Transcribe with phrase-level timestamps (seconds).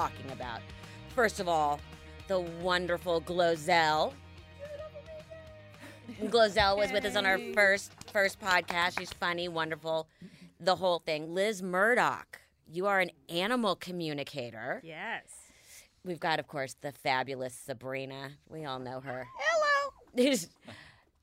[0.00, 0.60] talking about.
[1.14, 1.78] First of all,
[2.26, 4.14] the wonderful Glozell.
[6.22, 8.98] Glozell was with us on our first first podcast.
[8.98, 10.08] She's funny, wonderful,
[10.58, 11.34] the whole thing.
[11.34, 14.80] Liz Murdoch, you are an animal communicator.
[14.82, 15.24] Yes.
[16.02, 18.30] We've got, of course, the fabulous Sabrina.
[18.48, 19.26] We all know her.
[19.38, 19.92] Hello.
[20.14, 20.48] There's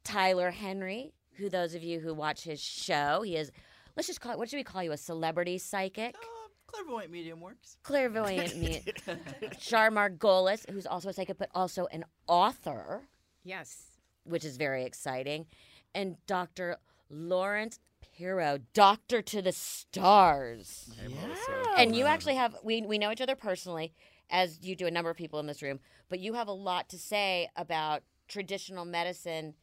[0.04, 3.52] Tyler Henry, who those of you who watch his show, he is.
[3.96, 4.38] Let's just call it.
[4.38, 4.92] What should we call you?
[4.92, 6.28] A celebrity psychic, Uh,
[6.68, 7.78] clairvoyant medium works.
[7.84, 8.56] clairvoyant.
[8.60, 8.84] me,
[9.60, 13.02] Char Margolis, who's also a psychic, but also an author,
[13.44, 13.92] Yes.
[14.24, 15.46] which is very exciting,
[15.96, 16.78] and Dr.
[17.10, 20.90] Lawrence Piro, Doctor to the Stars.
[21.08, 21.74] Yeah.
[21.78, 23.94] And you actually have we we know each other personally,
[24.30, 25.80] as you do a number of people in this room,
[26.10, 29.54] but you have a lot to say about traditional medicine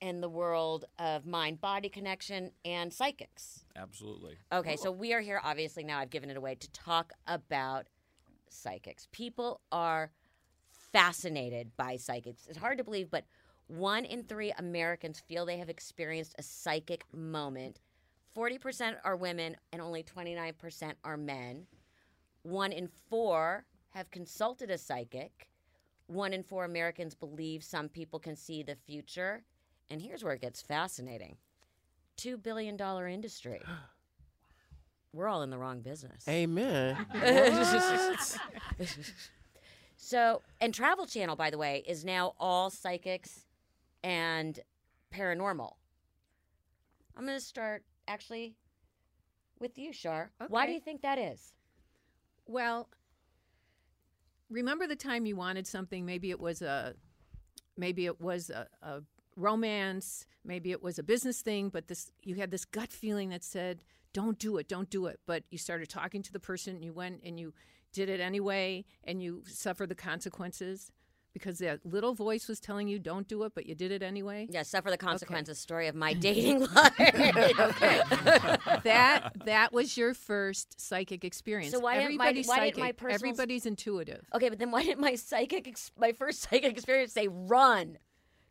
[0.00, 3.64] and the world of mind body connection and psychics.
[3.76, 4.38] Absolutely.
[4.52, 7.86] Okay, so we are here obviously now I've given it away to talk about
[8.48, 9.06] psychics.
[9.12, 10.10] People are
[10.92, 12.46] fascinated by psychics.
[12.48, 13.24] It's hard to believe, but
[13.66, 17.80] one in three Americans feel they have experienced a psychic moment.
[18.36, 21.66] 40% are women and only 29% are men.
[22.42, 25.48] One in four have consulted a psychic.
[26.06, 29.42] One in four Americans believe some people can see the future.
[29.90, 31.36] And here's where it gets fascinating
[32.16, 32.78] $2 billion
[33.08, 33.62] industry.
[35.12, 36.28] We're all in the wrong business.
[36.28, 36.96] Amen.
[39.96, 43.44] So, and Travel Channel, by the way, is now all psychics
[44.04, 44.60] and
[45.12, 45.72] paranormal.
[47.16, 48.54] I'm going to start actually
[49.58, 50.30] with you, Char.
[50.48, 51.52] Why do you think that is?
[52.46, 52.88] Well,
[54.50, 56.04] remember the time you wanted something?
[56.04, 56.94] Maybe it was a,
[57.76, 59.00] maybe it was a, a
[59.36, 60.26] romance.
[60.44, 61.68] Maybe it was a business thing.
[61.68, 63.82] But this, you had this gut feeling that said,
[64.12, 66.76] "Don't do it, don't do it." But you started talking to the person.
[66.76, 67.54] and You went and you
[67.92, 70.90] did it anyway, and you suffered the consequences
[71.32, 74.46] because that little voice was telling you, "Don't do it," but you did it anyway.
[74.50, 75.58] Yeah, suffer the consequences.
[75.58, 76.98] Story of my dating life.
[76.98, 78.02] okay,
[78.84, 81.72] that that was your first psychic experience.
[81.72, 82.78] So why didn't my- everybody's why psychic.
[82.78, 84.26] my personal- Everybody's intuitive.
[84.34, 87.98] Okay, but then why didn't my psychic, ex- my first psychic experience say run?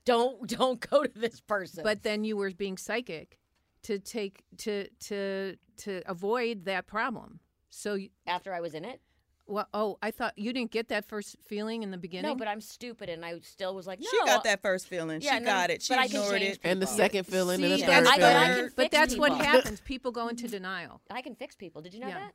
[0.05, 1.83] Don't don't go to this person.
[1.83, 3.39] But then you were being psychic
[3.83, 7.39] to take to to to avoid that problem.
[7.69, 9.01] So you- after I was in it,
[9.47, 12.29] well, oh, I thought you didn't get that first feeling in the beginning.
[12.31, 14.07] no, but I'm stupid and I still was like, no.
[14.09, 15.21] She got that first feeling.
[15.21, 15.81] Yeah, she and got it.
[15.83, 16.59] She but I can ignored change it.
[16.63, 18.55] and the second feeling and the third I, but I feeling.
[18.55, 19.81] can but fix that's what happens.
[19.81, 21.01] People go into denial.
[21.11, 21.81] I can fix people.
[21.81, 22.19] Did you know Yeah.
[22.19, 22.33] that?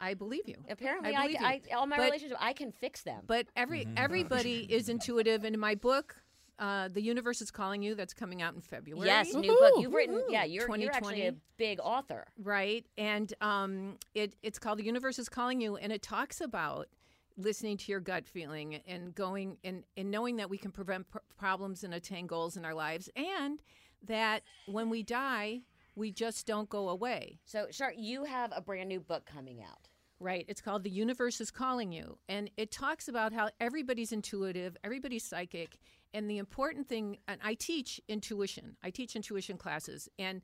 [0.00, 0.56] I believe you.
[0.68, 1.76] Apparently, I I, believe I, you.
[1.78, 3.22] all my But- relationships, I can fix them.
[3.26, 5.44] But every everybody is intuitive.
[5.44, 6.16] And in my book,
[6.58, 7.94] uh, the universe is calling you.
[7.94, 9.06] That's coming out in February.
[9.08, 9.72] yes, new book.
[9.78, 11.36] You've written, yeah, you're, you're actually a 2020.
[11.56, 12.26] big author.
[12.42, 16.88] right and um, it, it's called the universe is calling you and it talks about
[17.36, 21.18] listening to your gut feeling and going and, and knowing that we can prevent pr-
[21.36, 23.60] problems and attain goals in our lives and
[24.06, 25.60] that when we die
[25.96, 29.88] we just don't go away So, Char, you have a brand new book coming out.
[30.20, 34.76] right it's called the universe is calling you and it talks about how everybody's intuitive
[34.84, 35.78] everybody's psychic
[36.14, 40.40] and the important thing and i teach intuition i teach intuition classes and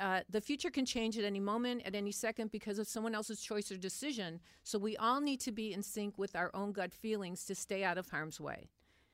[0.00, 3.40] uh, the future can change at any moment, at any second, because of someone else's
[3.40, 4.40] choice or decision.
[4.64, 7.84] So we all need to be in sync with our own gut feelings to stay
[7.84, 8.68] out of harm's way.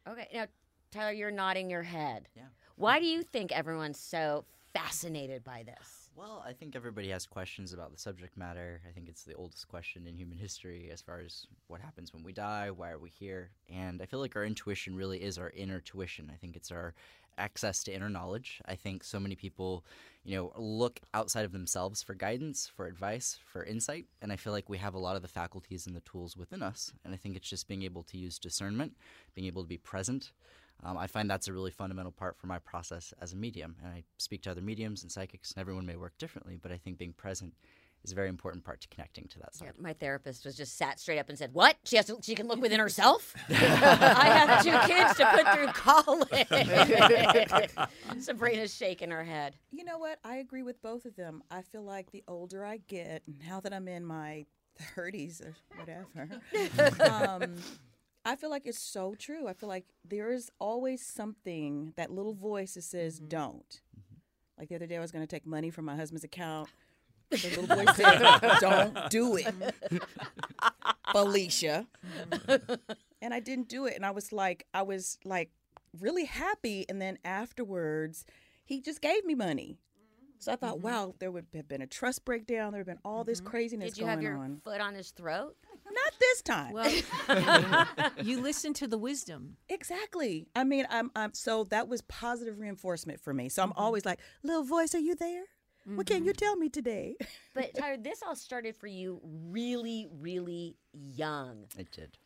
[0.09, 0.47] Okay, now,
[0.91, 2.28] Tyler, you're nodding your head.
[2.34, 2.44] Yeah.
[2.77, 6.09] Why do you think everyone's so fascinated by this?
[6.16, 8.82] Well, I think everybody has questions about the subject matter.
[8.87, 12.22] I think it's the oldest question in human history as far as what happens when
[12.22, 13.51] we die, why are we here?
[13.68, 16.30] And I feel like our intuition really is our inner tuition.
[16.33, 16.95] I think it's our
[17.39, 18.60] access to inner knowledge.
[18.66, 19.84] I think so many people,
[20.24, 24.53] you know, look outside of themselves for guidance, for advice, for insight, and I feel
[24.53, 26.92] like we have a lot of the faculties and the tools within us.
[27.04, 28.92] And I think it's just being able to use discernment,
[29.34, 30.33] being able to be present,
[30.82, 33.77] um, I find that's a really fundamental part for my process as a medium.
[33.82, 36.78] And I speak to other mediums and psychics, and everyone may work differently, but I
[36.78, 37.54] think being present
[38.04, 40.98] is a very important part to connecting to that Yeah, my therapist was just sat
[40.98, 41.77] straight up and said, "What?
[41.84, 42.18] She has to.
[42.22, 43.34] She can look within herself.
[43.48, 46.28] I have two kids to put through college."
[48.22, 49.56] Sabrina's shaking her head.
[49.71, 50.18] You know what?
[50.24, 51.42] I agree with both of them.
[51.50, 54.47] I feel like the older I get, now that I'm in my
[54.97, 56.28] 30s or whatever,
[57.10, 57.56] um,
[58.25, 59.49] I feel like it's so true.
[59.49, 63.28] I feel like there is always something, that little voice that says, mm-hmm.
[63.28, 63.81] don't.
[63.99, 64.17] Mm-hmm.
[64.59, 66.69] Like the other day, I was going to take money from my husband's account.
[67.31, 69.55] The little voice said, don't do it,
[71.13, 71.87] Felicia.
[72.28, 72.75] Mm-hmm.
[73.22, 73.95] and I didn't do it.
[73.95, 75.53] And I was like, I was like
[76.01, 76.87] really happy.
[76.89, 78.25] And then afterwards,
[78.65, 79.78] he just gave me money.
[80.41, 82.73] So I thought, wow, there would have been a trust breakdown.
[82.73, 84.61] There would have been all this craziness Did you going have your on.
[84.65, 85.55] foot on his throat?
[86.10, 86.72] Not this time.
[86.72, 89.57] Well, you listen to the wisdom.
[89.68, 90.48] exactly.
[90.54, 93.48] I mean, I'm, I'm so that was positive reinforcement for me.
[93.48, 93.80] So I'm mm-hmm.
[93.80, 95.45] always like, little voice, are you there?
[95.86, 96.39] What can you mm-hmm.
[96.39, 97.16] tell me today?
[97.54, 101.65] But Tyler, this all started for you really, really young.
[101.77, 102.16] It did.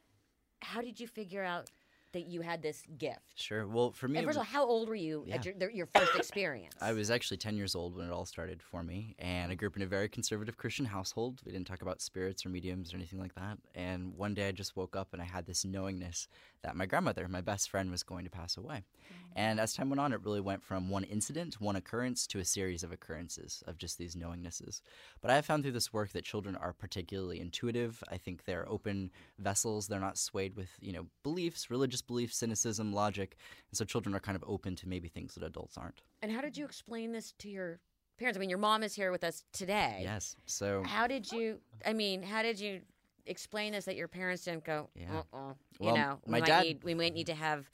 [0.60, 1.70] How did you figure out
[2.14, 3.20] that you had this gift?
[3.34, 3.66] Sure.
[3.66, 5.34] Well, for me, And first of all, how old were you Yeah.
[5.36, 6.74] at your, your first experience?
[6.80, 9.68] I was actually 10 years old when it all started for me, and I grew
[9.68, 11.42] up in a very conservative Christian household.
[11.44, 13.58] We didn't talk about spirits or mediums or anything like that.
[13.74, 16.28] And one day I just woke up and I had this knowingness
[16.62, 18.84] that my grandmother, my best friend, was going to pass away.
[19.04, 19.32] Mm-hmm.
[19.36, 22.44] And as time went on, it really went from one incident, one occurrence, to a
[22.44, 24.80] series of occurrences of just these knowingnesses.
[25.20, 28.02] But I have found through this work that children are particularly intuitive.
[28.08, 29.88] I think they're open vessels.
[29.88, 33.36] They're not swayed with, you know, beliefs, religious beliefs, cynicism, logic.
[33.70, 36.02] And so children are kind of open to maybe things that adults aren't.
[36.22, 37.80] and how did you explain this to your
[38.18, 38.36] parents?
[38.36, 40.00] I mean, your mom is here with us today.
[40.02, 40.36] Yes.
[40.46, 41.58] So How did you?
[41.86, 42.80] I mean, how did you
[43.26, 44.90] explain this that your parents didn't go?
[44.94, 45.22] Yeah.
[45.32, 45.54] Uh-uh.
[45.80, 47.68] You Well, know, we my might dad- need we might need to have,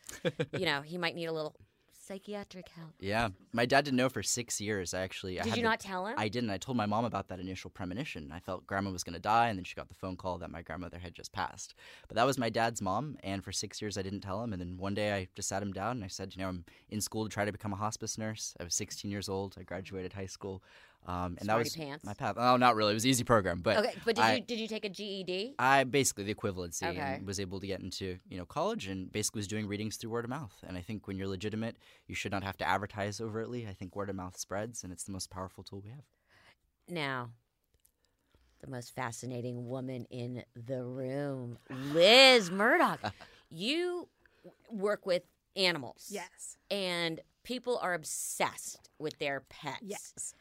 [0.57, 1.55] you know, he might need a little
[2.15, 2.91] psychiatric help.
[2.99, 4.95] Yeah, my dad didn't know for six years.
[4.95, 6.15] I actually I Did had you the- not tell him?
[6.19, 6.51] I didn't.
[6.51, 8.33] I told my mom about that initial premonition.
[8.33, 10.51] I felt grandma was going to die, and then she got the phone call that
[10.51, 11.75] my grandmother had just passed.
[12.09, 14.53] But that was my dad's mom, and for six years I didn't tell him.
[14.53, 16.65] And then one day I just sat him down and I said, you know, I'm
[16.89, 18.55] in school to try to become a hospice nurse.
[18.59, 19.55] I was 16 years old.
[19.59, 20.65] I graduated high school,
[21.07, 22.05] um, and that was pants.
[22.05, 22.37] my path.
[22.39, 22.93] Oh, not really.
[22.93, 24.89] It was an easy program, but okay, but did I, you did you take a
[24.89, 25.55] GED?
[25.59, 26.99] I basically the equivalency Okay.
[26.99, 30.11] and was able to get into you know college and basically was doing readings through
[30.11, 30.55] word of mouth.
[30.67, 31.77] And I think when you're legitimate,
[32.07, 33.67] you should not have to advertise overtly.
[33.67, 36.05] I think word of mouth spreads, and it's the most powerful tool we have.
[36.89, 37.31] Now,
[38.61, 41.59] the most fascinating woman in the room,
[41.93, 43.01] Liz Murdoch.
[43.51, 44.09] you
[44.71, 45.23] work with
[45.57, 46.09] animals.
[46.11, 46.57] Yes.
[46.71, 49.79] And people are obsessed with their pets.
[49.83, 50.35] Yes.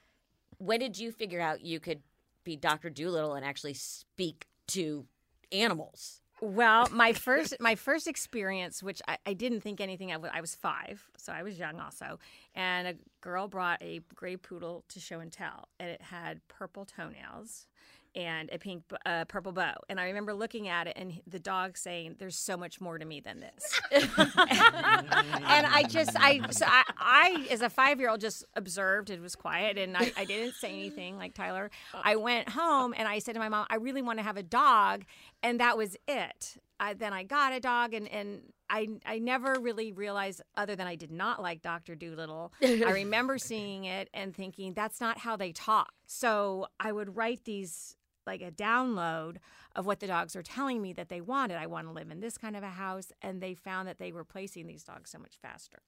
[0.60, 2.02] When did you figure out you could
[2.44, 2.90] be Dr.
[2.90, 5.06] Dolittle and actually speak to
[5.52, 6.22] animals?
[6.42, 10.56] Well, my first my first experience, which I, I didn't think anything of, I was
[10.56, 12.18] five, so I was young also,
[12.56, 16.86] and a girl brought a gray poodle to show and tell, and it had purple
[16.86, 17.68] toenails
[18.16, 21.78] and a pink uh, purple bow, and I remember looking at it and the dog
[21.78, 26.84] saying, "There's so much more to me than this," and I just I so I,
[26.98, 30.56] I as a five year old just observed and was quiet, and I, I didn't
[30.56, 31.72] say anything like Tyler.
[31.94, 34.44] I went home and I said to my mom, "I really want to have a
[34.44, 35.06] dog,"
[35.44, 36.58] and that was it.
[36.80, 40.88] I, then I got a dog, and, and I I never really realized, other than
[40.88, 42.54] I did not like Doctor Dolittle.
[42.64, 45.94] I remember seeing it and thinking that's not how they talk.
[46.06, 47.96] So I would write these
[48.26, 49.38] like a download
[49.76, 51.58] of what the dogs are telling me that they wanted.
[51.58, 54.12] I want to live in this kind of a house, and they found that they
[54.12, 55.80] were placing these dogs so much faster.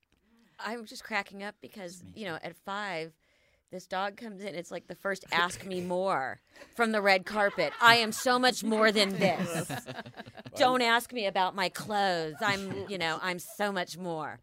[0.58, 3.12] I'm just cracking up because, you know, at five,
[3.72, 4.54] this dog comes in.
[4.54, 6.40] It's like the first ask me more
[6.76, 7.72] from the red carpet.
[7.80, 9.72] I am so much more than this.
[10.56, 12.36] Don't ask me about my clothes.
[12.40, 14.38] I'm, you know, I'm so much more.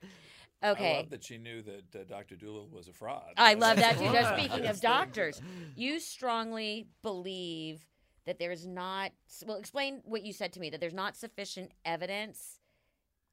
[0.65, 0.95] Okay.
[0.95, 2.36] I love that she knew that uh, Dr.
[2.36, 3.31] Dolittle was a fraud.
[3.38, 4.12] I love that too.
[4.12, 5.39] Now, speaking of doctors,
[5.75, 7.86] you strongly believe
[8.25, 9.12] that there's not,
[9.45, 12.59] well, explain what you said to me that there's not sufficient evidence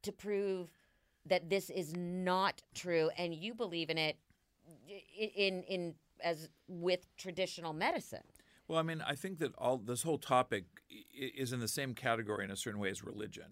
[0.02, 0.70] to prove
[1.24, 4.16] that this is not true, and you believe in it
[5.18, 8.24] in, in, as with traditional medicine.
[8.68, 10.64] Well, I mean, I think that all this whole topic
[11.14, 13.46] is in the same category in a certain way as religion,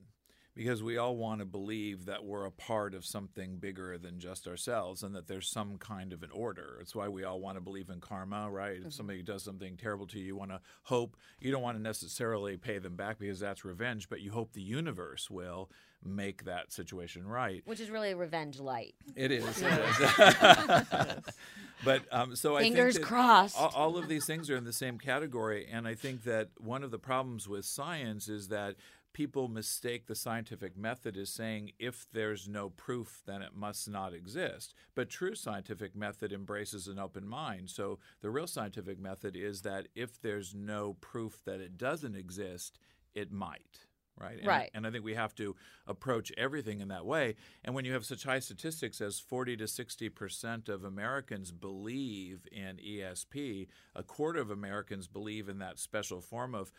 [0.54, 4.46] because we all want to believe that we're a part of something bigger than just
[4.46, 6.78] ourselves, and that there's some kind of an order.
[6.80, 8.78] It's why we all want to believe in karma, right?
[8.84, 11.16] If somebody does something terrible to you, you want to hope.
[11.40, 14.62] You don't want to necessarily pay them back because that's revenge, but you hope the
[14.62, 15.70] universe will
[16.04, 17.62] make that situation right.
[17.64, 18.94] Which is really revenge light.
[19.16, 19.62] It is.
[19.62, 20.14] It is.
[21.84, 23.58] but um, so Fingers I think crossed.
[23.58, 26.84] All, all of these things are in the same category, and I think that one
[26.84, 28.76] of the problems with science is that
[29.14, 34.12] people mistake the scientific method as saying if there's no proof, then it must not
[34.12, 34.74] exist.
[34.94, 37.70] But true scientific method embraces an open mind.
[37.70, 42.78] So the real scientific method is that if there's no proof that it doesn't exist,
[43.14, 43.86] it might.
[44.20, 44.38] Right.
[44.38, 44.70] And, Right.
[44.74, 45.56] And I think we have to
[45.86, 47.34] approach everything in that way.
[47.64, 52.46] And when you have such high statistics as 40 to 60 percent of Americans believe
[52.52, 56.72] in ESP, a quarter of Americans believe in that special form of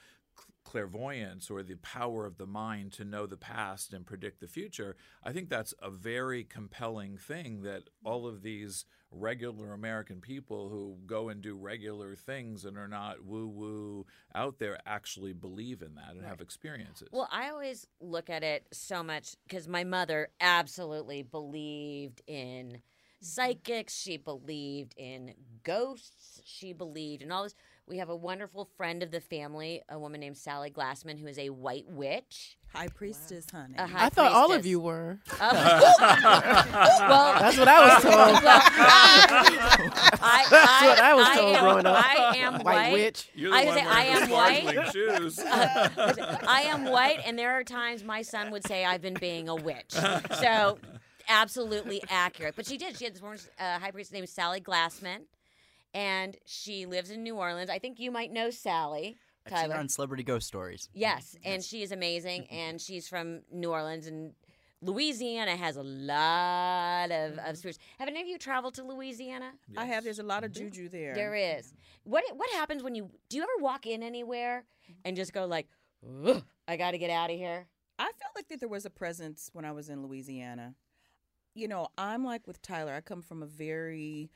[0.63, 4.95] clairvoyance or the power of the mind to know the past and predict the future,
[5.23, 10.97] I think that's a very compelling thing that all of these regular American people who
[11.05, 15.95] go and do regular things and are not woo woo out there actually believe in
[15.95, 17.07] that and have experiences.
[17.11, 22.81] Well, I always look at it so much because my mother absolutely believed in
[23.21, 23.95] psychics.
[23.97, 26.41] She believed in ghosts.
[26.43, 27.55] She believed in all this.
[27.87, 31.37] We have a wonderful friend of the family, a woman named Sally Glassman, who is
[31.37, 32.57] a white witch.
[32.73, 33.75] High priestess, honey.
[33.77, 35.19] High I thought all of you were.
[35.39, 35.93] Um, well,
[37.39, 38.15] That's what I was told.
[39.23, 42.03] I, That's what I was told am, growing up.
[42.05, 42.93] I am White white.
[42.93, 43.29] witch.
[43.35, 44.61] You're the I one say I am white.
[44.63, 45.39] sparkling shoes.
[45.45, 49.55] I am white, and there are times my son would say I've been being a
[49.55, 49.93] witch.
[50.41, 50.79] So,
[51.29, 52.55] absolutely accurate.
[52.55, 52.97] But she did.
[52.97, 55.19] She had this woman, uh, high priestess named Sally Glassman,
[55.95, 57.69] and she lives in New Orleans.
[57.69, 59.17] I think you might know Sally.
[59.49, 60.89] I've seen her on Celebrity Ghost Stories.
[60.93, 61.53] Yes, mm-hmm.
[61.53, 64.33] and she is amazing, and she's from New Orleans, and
[64.81, 67.53] Louisiana has a lot of, of mm-hmm.
[67.55, 67.79] spirits.
[67.97, 69.53] Have any of you traveled to Louisiana?
[69.77, 70.03] I have.
[70.03, 70.65] There's a lot of mm-hmm.
[70.65, 71.15] juju there.
[71.15, 71.73] There is.
[72.03, 74.65] What what happens when you do you ever walk in anywhere
[75.05, 75.67] and just go like,
[76.67, 77.67] I got to get out of here?
[77.97, 80.75] I felt like that there was a presence when I was in Louisiana.
[81.53, 82.93] You know, I'm like with Tyler.
[82.93, 84.29] I come from a very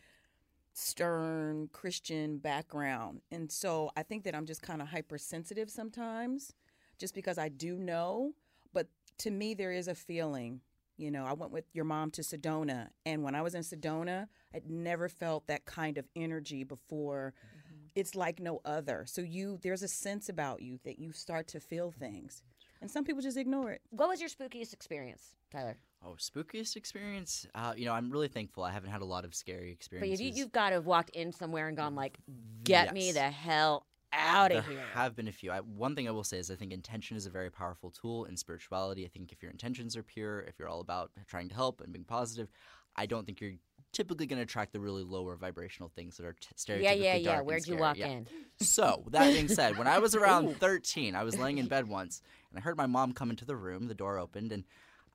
[0.79, 3.21] stern Christian background.
[3.31, 6.53] And so I think that I'm just kind of hypersensitive sometimes
[6.97, 8.33] just because I do know,
[8.73, 8.87] but
[9.19, 10.61] to me there is a feeling.
[10.97, 14.27] You know, I went with your mom to Sedona, and when I was in Sedona,
[14.53, 17.33] I'd never felt that kind of energy before.
[17.37, 17.85] Mm-hmm.
[17.95, 19.05] It's like no other.
[19.07, 22.41] So you there's a sense about you that you start to feel things.
[22.81, 23.81] And some people just ignore it.
[23.91, 25.77] What was your spookiest experience, Tyler?
[26.05, 27.45] Oh, spookiest experience?
[27.53, 28.63] Uh, you know, I'm really thankful.
[28.63, 31.09] I haven't had a lot of scary experiences But you, you've got to have walked
[31.09, 32.17] in somewhere and gone like,
[32.63, 34.79] get me the hell out there of here.
[34.93, 35.51] have been a few.
[35.51, 38.25] I, one thing I will say is I think intention is a very powerful tool
[38.25, 39.05] in spirituality.
[39.05, 41.91] I think if your intentions are pure, if you're all about trying to help and
[41.91, 42.47] being positive,
[42.95, 43.53] I don't think you're
[43.91, 47.15] typically going to attract the really lower vibrational things that are t- stereotypically yeah, yeah,
[47.15, 47.41] yeah.
[47.41, 48.07] Where'd you walk Yeah.
[48.07, 48.27] in?
[48.61, 52.21] So that being said, when I was around 13, I was laying in bed once
[52.49, 53.87] and I heard my mom come into the room.
[53.87, 54.63] The door opened and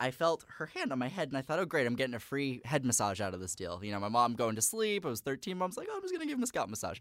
[0.00, 2.20] I felt her hand on my head and I thought, oh great, I'm getting a
[2.20, 3.80] free head massage out of this deal.
[3.82, 5.04] You know, my mom going to sleep.
[5.06, 5.56] I was 13.
[5.56, 6.98] Mom's like, oh, I'm just gonna give him a scalp massage.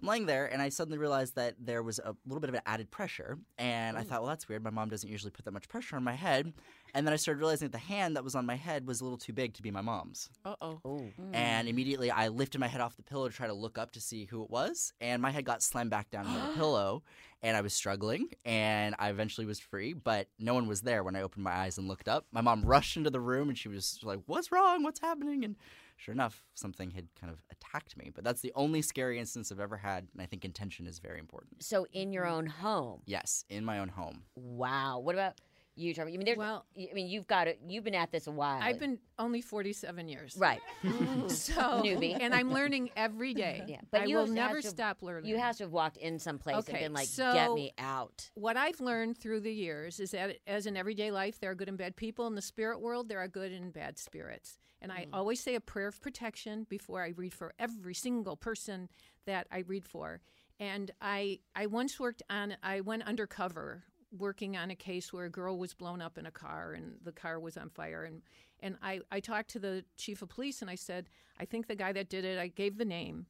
[0.00, 2.62] I'm laying there and I suddenly realized that there was a little bit of an
[2.64, 3.38] added pressure.
[3.58, 4.62] And I thought, well, that's weird.
[4.64, 6.54] My mom doesn't usually put that much pressure on my head.
[6.94, 9.04] And then I started realizing that the hand that was on my head was a
[9.04, 10.30] little too big to be my mom's.
[10.44, 10.80] Uh oh.
[10.84, 13.92] Oh, And immediately I lifted my head off the pillow to try to look up
[13.92, 14.92] to see who it was.
[15.00, 17.02] And my head got slammed back down into the pillow.
[17.42, 18.28] And I was struggling.
[18.44, 19.92] And I eventually was free.
[19.92, 22.26] But no one was there when I opened my eyes and looked up.
[22.32, 24.82] My mom rushed into the room and she was like, What's wrong?
[24.82, 25.44] What's happening?
[25.44, 25.56] And
[25.96, 28.10] sure enough, something had kind of attacked me.
[28.14, 30.08] But that's the only scary instance I've ever had.
[30.12, 31.62] And I think intention is very important.
[31.62, 32.34] so in your mm-hmm.
[32.34, 33.02] own home.
[33.06, 34.22] Yes, in my own home.
[34.34, 34.98] Wow.
[35.00, 35.34] What about
[35.80, 36.10] you, Trevor?
[36.10, 37.60] I mean, there's, Well- I mean, you've got it.
[37.66, 38.60] You've been at this a while.
[38.62, 40.36] I've been only 47 years.
[40.38, 40.60] right.
[41.28, 42.16] So, Newbie.
[42.20, 43.64] and I'm learning every day.
[43.70, 45.30] Yeah, but I you will never to- stop learning.
[45.30, 48.56] You have to have walked in some place and been like, "Get me out." what
[48.56, 51.78] I've learned through the years is that as in everyday life, there are good and
[51.78, 52.26] bad people.
[52.26, 54.58] In the spirit world, there are good and bad spirits.
[54.82, 55.08] And I mm.
[55.12, 58.88] always say a prayer of protection before I read for every single person
[59.26, 60.20] that I read for.
[60.58, 63.84] And I I once worked on I went undercover
[64.16, 67.12] working on a case where a girl was blown up in a car and the
[67.12, 68.22] car was on fire and
[68.62, 71.74] and I, I talked to the chief of police and I said, I think the
[71.74, 73.24] guy that did it, I gave the name.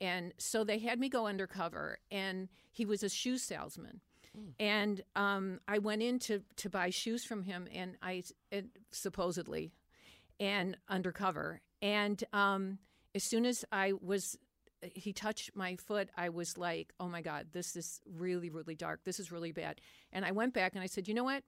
[0.00, 4.00] And so they had me go undercover and he was a shoe salesman.
[4.58, 9.72] And um, I went in to, to buy shoes from him, and I and supposedly,
[10.40, 11.60] and undercover.
[11.82, 12.78] And um,
[13.14, 14.38] as soon as I was,
[14.94, 16.08] he touched my foot.
[16.16, 19.04] I was like, "Oh my God, this is really, really dark.
[19.04, 19.80] This is really bad."
[20.12, 21.44] And I went back and I said, "You know what?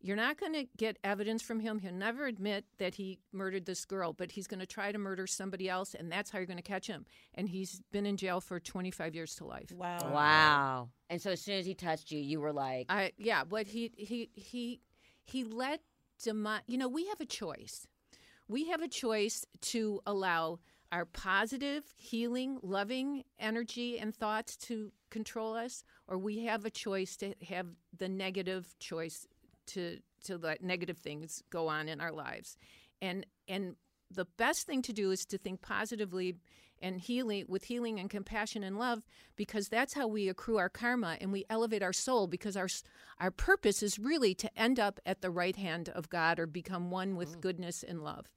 [0.00, 1.80] You're not going to get evidence from him.
[1.80, 5.26] He'll never admit that he murdered this girl, but he's going to try to murder
[5.26, 7.04] somebody else, and that's how you're going to catch him."
[7.34, 9.72] And he's been in jail for 25 years to life.
[9.72, 9.98] Wow.
[10.12, 10.88] Wow.
[11.10, 13.90] And so as soon as he touched you, you were like, I yeah, but he
[13.96, 14.80] he he
[15.24, 15.80] he let
[16.22, 17.86] demi- you know, we have a choice.
[18.48, 25.54] We have a choice to allow our positive, healing, loving energy and thoughts to control
[25.54, 27.66] us, or we have a choice to have
[27.96, 29.26] the negative choice
[29.66, 32.56] to to let negative things go on in our lives.
[33.00, 33.76] And and
[34.10, 36.36] the best thing to do is to think positively
[36.80, 39.04] and healing with healing and compassion and love
[39.36, 42.68] because that's how we accrue our karma and we elevate our soul because our
[43.18, 46.90] our purpose is really to end up at the right hand of God or become
[46.90, 47.40] one with mm.
[47.40, 48.30] goodness and love.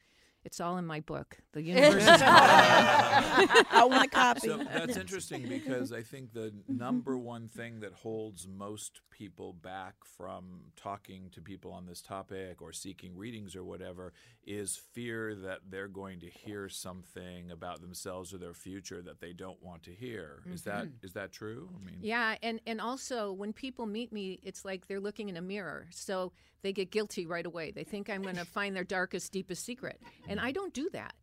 [0.43, 1.37] It's all in my book.
[1.53, 4.47] The universe is I want a copy.
[4.47, 9.93] So that's interesting because I think the number one thing that holds most people back
[10.17, 15.59] from talking to people on this topic or seeking readings or whatever is fear that
[15.69, 19.91] they're going to hear something about themselves or their future that they don't want to
[19.91, 20.41] hear.
[20.51, 21.05] Is that mm-hmm.
[21.05, 21.69] is that true?
[21.75, 25.37] I mean, Yeah, and and also when people meet me, it's like they're looking in
[25.37, 27.71] a mirror, so they get guilty right away.
[27.71, 31.13] They think I'm going to find their darkest, deepest secret, and I don't do that.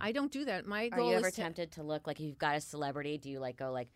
[0.00, 0.66] I don't do that.
[0.66, 2.60] My goal Are goal you ever is to, tempted to look like you've got a
[2.60, 3.18] celebrity?
[3.18, 3.88] Do you like go like,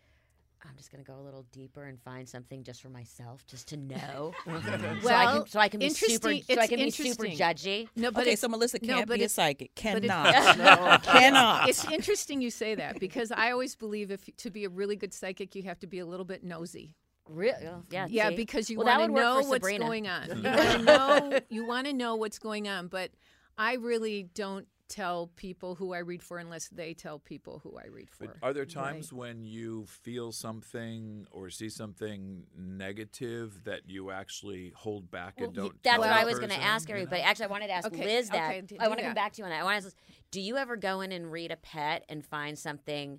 [0.69, 3.77] I'm just gonna go a little deeper and find something just for myself, just to
[3.77, 6.91] know, so I Well, can so I can be super interesting- so I can be
[6.91, 7.89] super judgy.
[7.95, 9.71] no, but okay, it's, so Melissa can't but be a psychic.
[9.77, 10.11] but it's-
[10.57, 11.03] Cannot.
[11.05, 11.69] Cannot.
[11.69, 15.15] it's interesting you say that because I always believe if to be a really good
[15.15, 16.97] psychic, you have to be a little bit nosy.
[17.29, 17.65] Really?
[17.91, 18.05] Yeah.
[18.05, 18.37] Oh, yeah, see?
[18.37, 19.85] because you Well, want to know what's Sabrina.
[19.85, 20.29] going on.
[20.43, 21.41] You want to know.
[21.51, 22.89] You want to know what's going on.
[22.89, 23.11] But
[23.59, 27.87] I really don't tell people who I read for unless they tell people who I
[27.89, 28.27] read for.
[28.29, 34.73] But are there times when you feel something or see something negative that you actually
[34.77, 35.83] hold back and don't?
[35.83, 37.23] That's tell what the I was going to person, ask you everybody.
[37.23, 37.29] know?
[37.29, 38.51] Actually, I wanted to ask Okay, Liz that.
[38.51, 39.61] okay, d- I do want to come back to you on that.
[39.61, 39.95] I want to ask Liz,
[40.31, 43.19] do you ever go in and read a pet and find something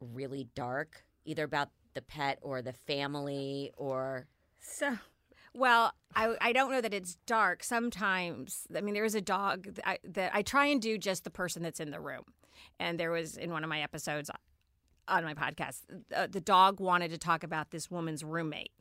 [0.00, 4.26] really dark, either about the pet or the family or
[4.60, 4.98] So,
[5.52, 7.64] well, I, I don't know that it's dark.
[7.64, 11.24] Sometimes, I mean, there is a dog that I, that I try and do just
[11.24, 12.24] the person that's in the room.
[12.78, 14.30] And there was in one of my episodes
[15.08, 15.82] on my podcast,
[16.14, 18.72] uh, the dog wanted to talk about this woman's roommate.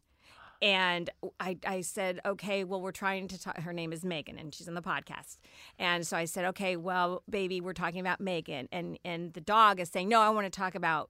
[0.61, 3.57] And I, I said, okay, well, we're trying to talk.
[3.59, 5.37] Her name is Megan, and she's in the podcast.
[5.79, 9.79] And so I said, okay, well, baby, we're talking about Megan, and and the dog
[9.79, 11.09] is saying, no, I want to talk about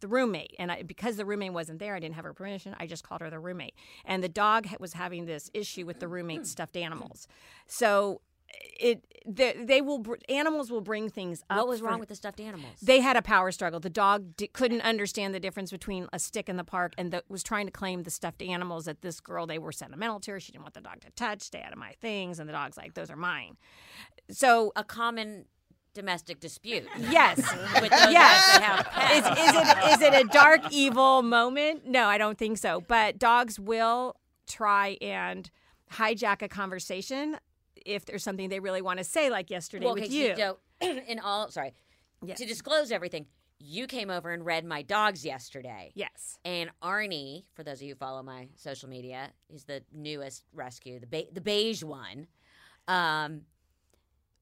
[0.00, 0.54] the roommate.
[0.58, 2.74] And I, because the roommate wasn't there, I didn't have her permission.
[2.78, 3.74] I just called her the roommate.
[4.04, 6.52] And the dog was having this issue with the roommate's mm.
[6.52, 7.28] stuffed animals.
[7.66, 8.20] So
[8.80, 11.58] it they, they will animals will bring things up.
[11.58, 12.72] what was for- wrong with the stuffed animals?
[12.80, 13.78] they had a power struggle.
[13.78, 17.22] The dog d- couldn't understand the difference between a stick in the park and the,
[17.28, 20.40] was trying to claim the stuffed animals that this girl they were sentimental to her.
[20.40, 21.42] She didn't want the dog to touch.
[21.42, 22.38] Stay out of my things.
[22.38, 23.58] And the dog's like, those are mine.
[24.30, 25.44] So a common
[25.98, 26.86] domestic dispute.
[27.10, 27.38] yes,
[27.82, 28.56] With Yes.
[29.12, 31.86] is, is it is it a dark evil moment?
[31.86, 32.80] No, I don't think so.
[32.86, 34.14] But dogs will
[34.46, 35.50] try and
[35.92, 37.36] hijack a conversation
[37.84, 40.36] if there's something they really want to say, like yesterday well, with okay, you.
[40.36, 41.74] so, in all, sorry,
[42.24, 42.38] Yes.
[42.38, 43.26] to disclose everything,
[43.60, 45.90] you came over and read my dogs yesterday.
[45.94, 46.38] yes.
[46.44, 51.00] And Arnie, for those of you who follow my social media, is the newest rescue,
[51.00, 52.26] the be- the beige one,
[52.86, 53.42] um,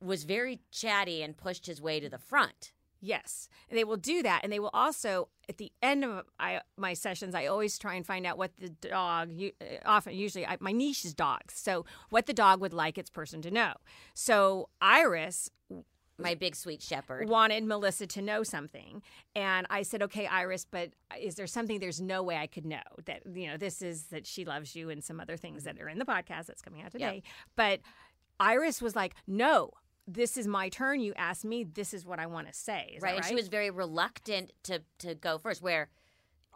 [0.01, 2.73] was very chatty and pushed his way to the front.
[3.01, 6.61] Yes, and they will do that, and they will also at the end of I,
[6.79, 7.35] my sessions.
[7.35, 9.33] I always try and find out what the dog.
[9.39, 13.11] Uh, often, usually, I, my niche is dogs, so what the dog would like its
[13.11, 13.75] person to know.
[14.15, 15.51] So Iris
[16.19, 17.29] My big sweet shepherd.
[17.29, 19.03] wanted Melissa to know something,
[19.37, 21.79] and I said, "Okay, Iris, but is there something?
[21.79, 24.89] There's no way I could know that you know this is that she loves you
[24.89, 27.23] and some other things that are in the podcast that's coming out today."
[27.57, 27.81] But
[28.41, 29.71] Iris was like, "No."
[30.07, 31.01] This is my turn.
[31.01, 31.64] You asked me.
[31.64, 32.92] This is what I want to say.
[32.95, 35.62] Is that right, and she was very reluctant to to go first.
[35.62, 35.88] Where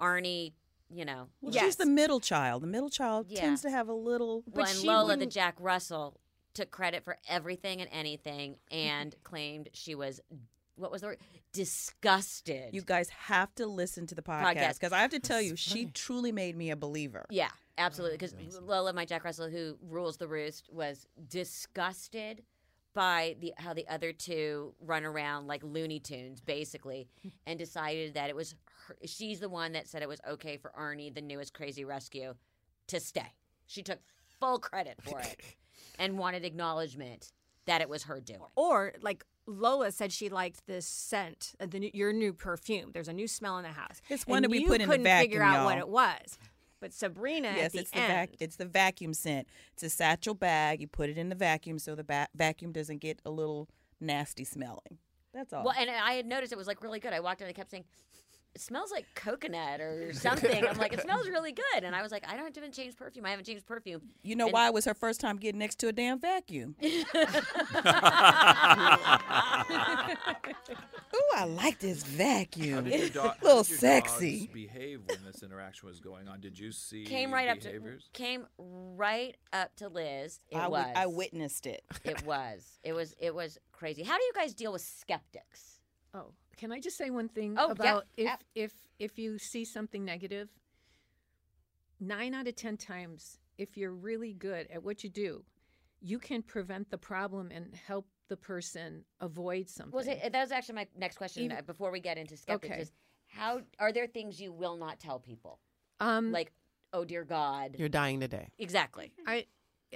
[0.00, 0.52] Arnie,
[0.88, 1.64] you know, Well, Yes.
[1.64, 2.62] She's the middle child.
[2.62, 3.40] The middle child Yeah.
[3.40, 4.42] tends to have a little.
[4.46, 6.18] well, and she Lola, the wouldn't- Jack Russell,
[6.54, 10.20] took credit for everything and anything, and claimed she was
[10.76, 11.18] what was the word?
[11.52, 12.72] Disgusted.
[12.72, 14.74] You guys have to listen to the podcast Podcast.
[14.74, 17.26] because I have to tell you, she truly made me a believer.
[17.30, 18.16] Yeah, absolutely.
[18.16, 22.42] Because Lola, my Jack Russell, who rules the roost, was disgusted
[22.94, 27.08] by the how the other two run around like Looney Tunes, basically,
[27.46, 28.54] and decided that it was
[28.86, 32.34] her, she's the one that said it was okay for Arnie, the newest crazy rescue,
[32.88, 33.32] to stay.
[33.66, 34.00] She took
[34.40, 35.40] full credit for it
[35.98, 37.32] and wanted acknowledgement
[37.66, 38.40] that it was her doing.
[38.56, 42.90] or like Lola said she liked this scent, uh, the new, your new perfume.
[42.92, 44.00] There's a new smell in the house.
[44.08, 45.86] It's one And that we put in the couldn't figure out what y'all.
[45.86, 46.38] it was.
[46.80, 49.46] But Sabrina Yes, at the it's the end, vac- it's the vacuum scent.
[49.74, 50.80] It's a satchel bag.
[50.80, 53.68] You put it in the vacuum so the ba- vacuum doesn't get a little
[54.00, 54.98] nasty smelling.
[55.32, 55.64] That's all.
[55.64, 57.12] Well, and I had noticed it was like really good.
[57.12, 57.84] I walked in and I kept saying,
[58.56, 60.66] smells like coconut or something.
[60.66, 61.84] I'm like, it smells really good.
[61.84, 63.24] And I was like, I don't haven't changed perfume.
[63.26, 64.02] I haven't changed perfume.
[64.22, 66.74] you know and- why it was her first time getting next to a damn vacuum?
[71.14, 72.86] Ooh, I like this vacuum.
[72.86, 74.40] It's do- a little did your sexy.
[74.40, 76.40] dogs behave when this interaction was going on?
[76.40, 77.80] Did you see came right up to
[78.12, 80.40] came right up to Liz.
[80.50, 80.82] It I, was.
[80.82, 81.82] wi- I witnessed it.
[82.04, 82.78] It was.
[82.82, 83.14] It was.
[83.18, 84.02] It was crazy.
[84.02, 85.80] How do you guys deal with skeptics?
[86.14, 88.36] Oh, can I just say one thing Oh, yeah, about if yeah.
[88.54, 90.48] if if you see something negative?
[91.98, 95.44] Nine out of ten times, if you're really good at what you do,
[96.00, 99.96] you can prevent the problem and help the person avoid something.
[99.96, 100.32] Was it?
[100.32, 102.72] That was actually my next question Even- uh, before we get into skeptics.
[102.72, 102.82] Okay.
[102.82, 102.92] Is
[103.26, 105.60] how are there things you will not tell people?
[105.98, 106.52] Um, Like,
[106.92, 107.76] oh dear God.
[107.78, 108.48] You're dying today.
[108.58, 109.12] exactly.
[109.26, 109.46] I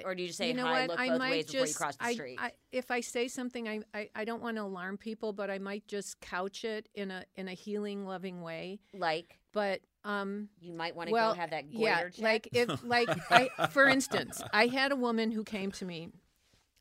[0.05, 0.91] Or do you just say you know hi, what?
[0.91, 2.39] look I both might ways just before you cross the I, street?
[2.41, 5.59] I, if I say something, I, I, I don't want to alarm people, but I
[5.59, 8.81] might just couch it in a in a healing, loving way.
[8.93, 12.19] like, But um, you might want to well, go have that yeah, check.
[12.19, 16.09] like if like I, for instance, I had a woman who came to me.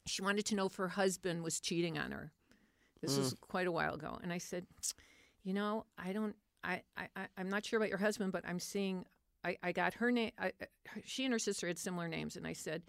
[0.08, 2.32] She wanted to know if her husband was cheating on her.
[3.02, 4.66] This was quite a while ago, and I said,
[5.44, 6.36] "You know, I don't.
[6.64, 9.06] I, I- I'm not sure about your husband, but I'm seeing.
[9.44, 10.32] I, I got her name.
[10.40, 10.52] I,
[11.06, 12.84] she and her sister had similar names, and I said,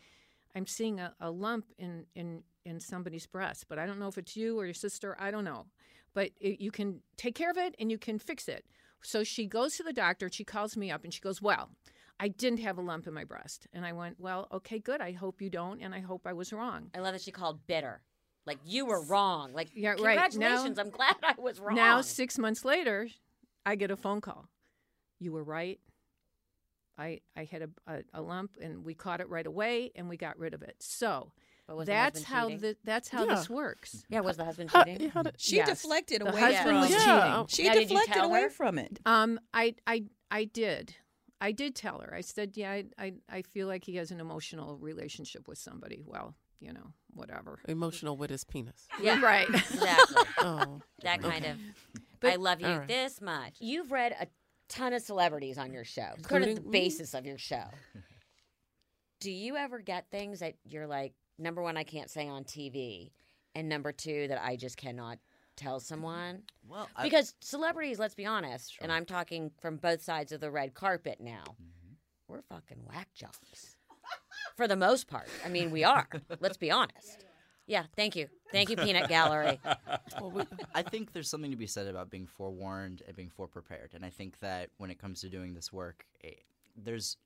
[0.55, 4.17] I'm seeing a, a lump in, in in somebody's breast, but I don't know if
[4.17, 5.17] it's you or your sister.
[5.21, 5.67] I don't know,
[6.15, 8.65] but it, you can take care of it and you can fix it.
[9.03, 10.31] So she goes to the doctor.
[10.33, 11.71] She calls me up and she goes, "Well,
[12.19, 15.01] I didn't have a lump in my breast," and I went, "Well, okay, good.
[15.01, 17.67] I hope you don't, and I hope I was wrong." I love that she called
[17.67, 18.01] bitter.
[18.47, 19.53] Like you were wrong.
[19.53, 20.17] Like Yeah, right.
[20.17, 20.79] Now- congratulations.
[20.79, 21.75] I'm glad I was wrong.
[21.75, 23.09] Now, six months later,
[23.67, 24.47] I get a phone call.
[25.19, 25.81] You were right.
[26.99, 30.17] I I had a, a, a lump, and we caught it right away, and we
[30.17, 30.77] got rid of it.
[30.81, 31.33] So
[31.67, 33.35] But was that's husband how the that's how Yeah.
[33.35, 34.05] this works.
[34.09, 35.11] yeah, was the husband How, cheating?
[35.11, 35.69] how did, She Yes.
[35.69, 36.99] deflected The away husband from was Yeah.
[36.99, 37.47] cheating.
[37.49, 38.51] She Now, deflected away her?
[38.51, 39.01] from it.
[39.07, 40.95] Um, I I I did.
[41.41, 42.15] I did tell her.
[42.15, 46.01] I said, "Yeah, I, I I feel like he has an emotional relationship with somebody."
[46.05, 47.59] Well, you know, whatever.
[47.69, 48.87] emotional with his penis.
[49.03, 49.49] Yeah, Right.
[49.49, 50.23] exactly.
[50.41, 51.59] Oh, that kind of.
[52.21, 52.89] But- I love you all right.
[52.89, 53.57] this much.
[53.61, 54.27] You've read a
[54.69, 56.11] ton of celebrities on your show.
[56.17, 56.71] It's kind of the me?
[56.71, 57.65] basis of your show.
[59.21, 63.11] Do you ever get things that you're like, number one, I can't say on TV,
[63.55, 65.19] and number two, that I just cannot
[65.57, 66.43] tell someone?
[66.69, 70.51] Well, I, Because celebrities, let's be honest, and I'm talking from both sides of the
[70.51, 71.95] red carpet now, mm-hmm.
[72.29, 73.77] we're fucking whack jobs.
[74.57, 75.29] For the most part.
[75.45, 76.09] I mean, we are.
[76.41, 77.25] let's be honest.
[77.67, 78.29] Yeah, thank you.
[78.53, 79.59] Thank you, Peanut Gallery.
[80.21, 80.43] well, we,
[80.75, 83.95] I think there's something to be said about being forewarned and being foreprepared.
[83.95, 86.31] And I think that when it comes to doing this work, eh,
[86.77, 87.17] there's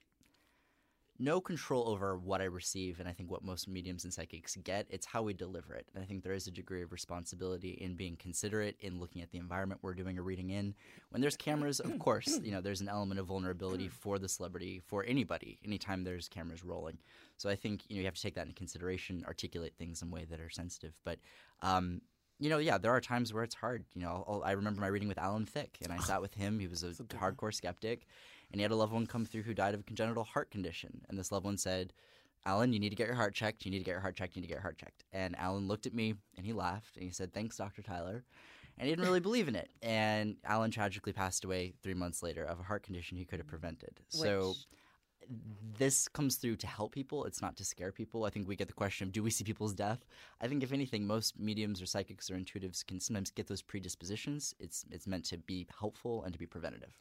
[1.21, 4.87] no control over what I receive, and I think what most mediums and psychics get,
[4.89, 5.89] it's how we deliver it.
[5.95, 9.31] And I think there is a degree of responsibility in being considerate, in looking at
[9.33, 10.75] the environment we're doing a reading in.
[11.11, 14.81] When there's cameras, of course, you know, there's an element of vulnerability for the celebrity,
[14.87, 16.99] for anybody, anytime there's cameras rolling.
[17.37, 20.09] So I think you know you have to take that into consideration, articulate things in
[20.09, 20.95] a way that are sensitive.
[21.05, 21.19] But
[21.63, 22.01] um,
[22.39, 23.85] you know, yeah, there are times where it's hard.
[23.95, 26.59] You know, I'll, I remember my reading with Alan Thicke, and I sat with him.
[26.59, 28.07] He was a hardcore skeptic,
[28.51, 31.03] and he had a loved one come through who died of a congenital heart condition.
[31.09, 31.93] And this loved one said,
[32.47, 33.65] Alan, you need to get your heart checked.
[33.65, 34.37] You need to get your heart checked.
[34.37, 35.05] You need to get your heart checked.
[35.13, 37.83] And Alan looked at me and he laughed and he said, Thanks, Dr.
[37.83, 38.25] Tyler.
[38.79, 39.71] And he didn't really believe in it.
[39.83, 43.49] And Alan tragically passed away three months later of a heart condition he could have
[43.49, 44.01] prevented.
[44.09, 44.55] So
[45.79, 47.25] this comes through to help people.
[47.25, 48.25] It's not to scare people.
[48.25, 50.07] I think we get the question of do we see people's death?
[50.41, 54.55] I think if anything, most mediums or psychics or intuitives can sometimes get those predispositions.
[54.59, 56.97] It's it's meant to be helpful and to be preventative.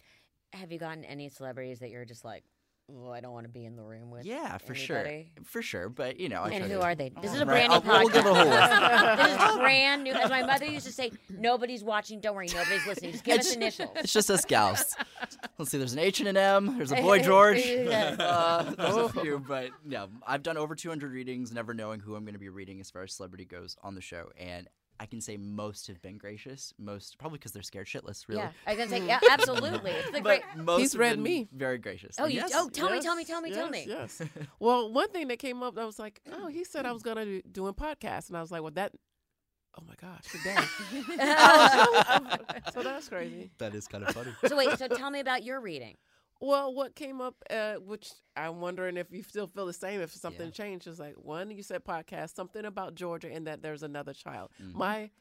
[0.54, 2.44] Have you gotten any celebrities that you're just like,
[2.90, 4.26] oh, I don't want to be in the room with?
[4.26, 5.90] Yeah, for sure, for sure.
[5.90, 7.12] But you know, I And who to- are they?
[7.22, 8.04] This is a Right, brand new I'll- podcast.
[8.04, 9.40] we'll give a whole list.
[9.40, 10.14] this is brand new.
[10.14, 12.22] As my mother used to say, nobody's watching.
[12.22, 13.12] Don't worry, nobody's listening.
[13.12, 13.90] Just give us initials.
[13.98, 14.96] It's just us gals.
[15.58, 15.78] Let's see.
[15.78, 16.78] There's an H and an M.
[16.78, 17.58] There's a boy George.
[17.68, 22.24] Uh, there's a few, but yeah, I've done over 200 readings, never knowing who I'm
[22.24, 24.68] going to be reading as far as celebrity goes on the show, and
[25.00, 26.74] I can say most have been gracious.
[26.80, 28.42] Most probably because they're scared shitless, really.
[28.42, 29.92] Yeah, I was gonna say, yeah, absolutely.
[29.92, 30.42] It's the great.
[30.56, 31.48] But most He's have read been me.
[31.54, 32.16] very gracious.
[32.20, 32.52] Oh, you- Yes.
[32.56, 33.86] oh, tell me, tell me, tell me, tell me.
[33.88, 34.30] yes, Yes.
[34.60, 37.26] well, one thing that came up, I was like, oh, he said I was gonna
[37.26, 38.94] be doing podcasts, and I was like, well, that.
[39.80, 40.56] Oh my gosh, today.
[42.74, 43.52] so that's crazy.
[43.60, 44.32] that is kind of funny.
[44.48, 45.96] So wait, so tell me about your reading.
[46.40, 50.14] Well, what came up, uh, which I'm wondering if you still feel the same, if
[50.14, 50.52] something Yeah.
[50.52, 54.52] changed, is like one, you said podcast, something about Georgia, and that there's another child.
[54.62, 54.74] Mhm.
[54.74, 55.12] My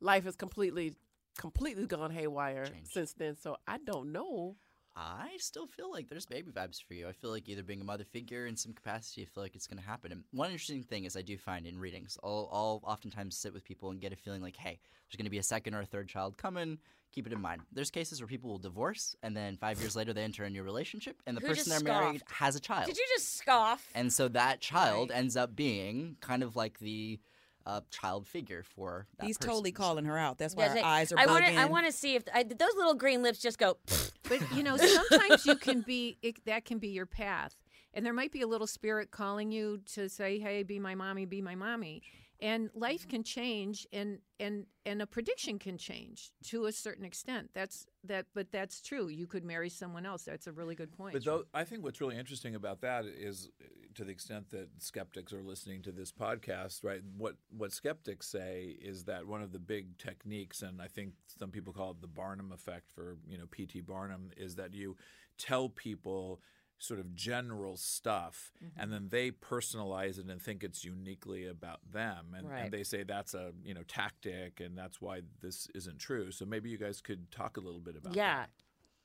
[0.00, 0.94] life has completely,
[1.36, 2.92] completely gone haywire Changed.
[2.92, 3.34] since then.
[3.36, 4.56] So I don't know.
[4.98, 7.06] I still feel like there's baby vibes for you.
[7.06, 9.66] I feel like either being a mother figure in some capacity, I feel like it's
[9.66, 10.10] going to happen.
[10.10, 13.62] And one interesting thing is I do find in readings, I'll, I'll oftentimes sit with
[13.62, 14.78] people and get a feeling like, hey,
[15.08, 16.78] there's going to be a second or a third child coming.
[17.16, 17.62] Keep it in mind.
[17.72, 20.62] There's cases where people will divorce and then five years later they enter a new
[20.62, 22.84] relationship and the Who person they're just married has a child.
[22.84, 23.88] Did you just scoff?
[23.94, 27.18] and so that child ends up being kind of like the
[27.64, 29.50] uh, child figure for that He's person.
[29.50, 30.36] totally calling her out.
[30.36, 31.54] That's why Does her it- eyes are I want to.
[31.54, 33.78] I want to see if I, those little green lips just go.
[34.28, 37.54] But you know, sometimes you can be it, that can be your path,
[37.94, 41.24] and there might be a little spirit calling you to say, "Hey, be my mommy,
[41.24, 42.02] be my mommy."
[42.40, 43.10] And life mm-hmm.
[43.10, 47.50] can change, and and and a prediction can change to a certain extent.
[47.54, 49.08] That's that, but that's true.
[49.08, 50.24] You could marry someone else.
[50.24, 51.14] That's a really good point.
[51.14, 53.48] But though, I think what's really interesting about that is,
[53.94, 57.00] to the extent that skeptics are listening to this podcast, right?
[57.16, 61.50] What what skeptics say is that one of the big techniques, and I think some
[61.50, 63.80] people call it the Barnum effect for you know P.T.
[63.80, 64.96] Barnum, is that you
[65.38, 66.40] tell people
[66.78, 69.08] sort of general stuff and then mm-hmm.
[69.08, 72.64] they personalize it and think it's uniquely about them and, Right.
[72.64, 76.44] and they say that's a you know tactic and that's why this isn't true so
[76.44, 78.18] maybe you guys could talk a little bit about that.
[78.18, 78.44] yeah.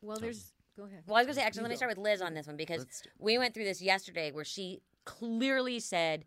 [0.02, 1.04] well, there's go ahead.
[1.08, 2.80] Well, I was gonna say actually, let me start with Liz on this one because
[2.80, 6.26] Let's we went through this yesterday where she clearly said,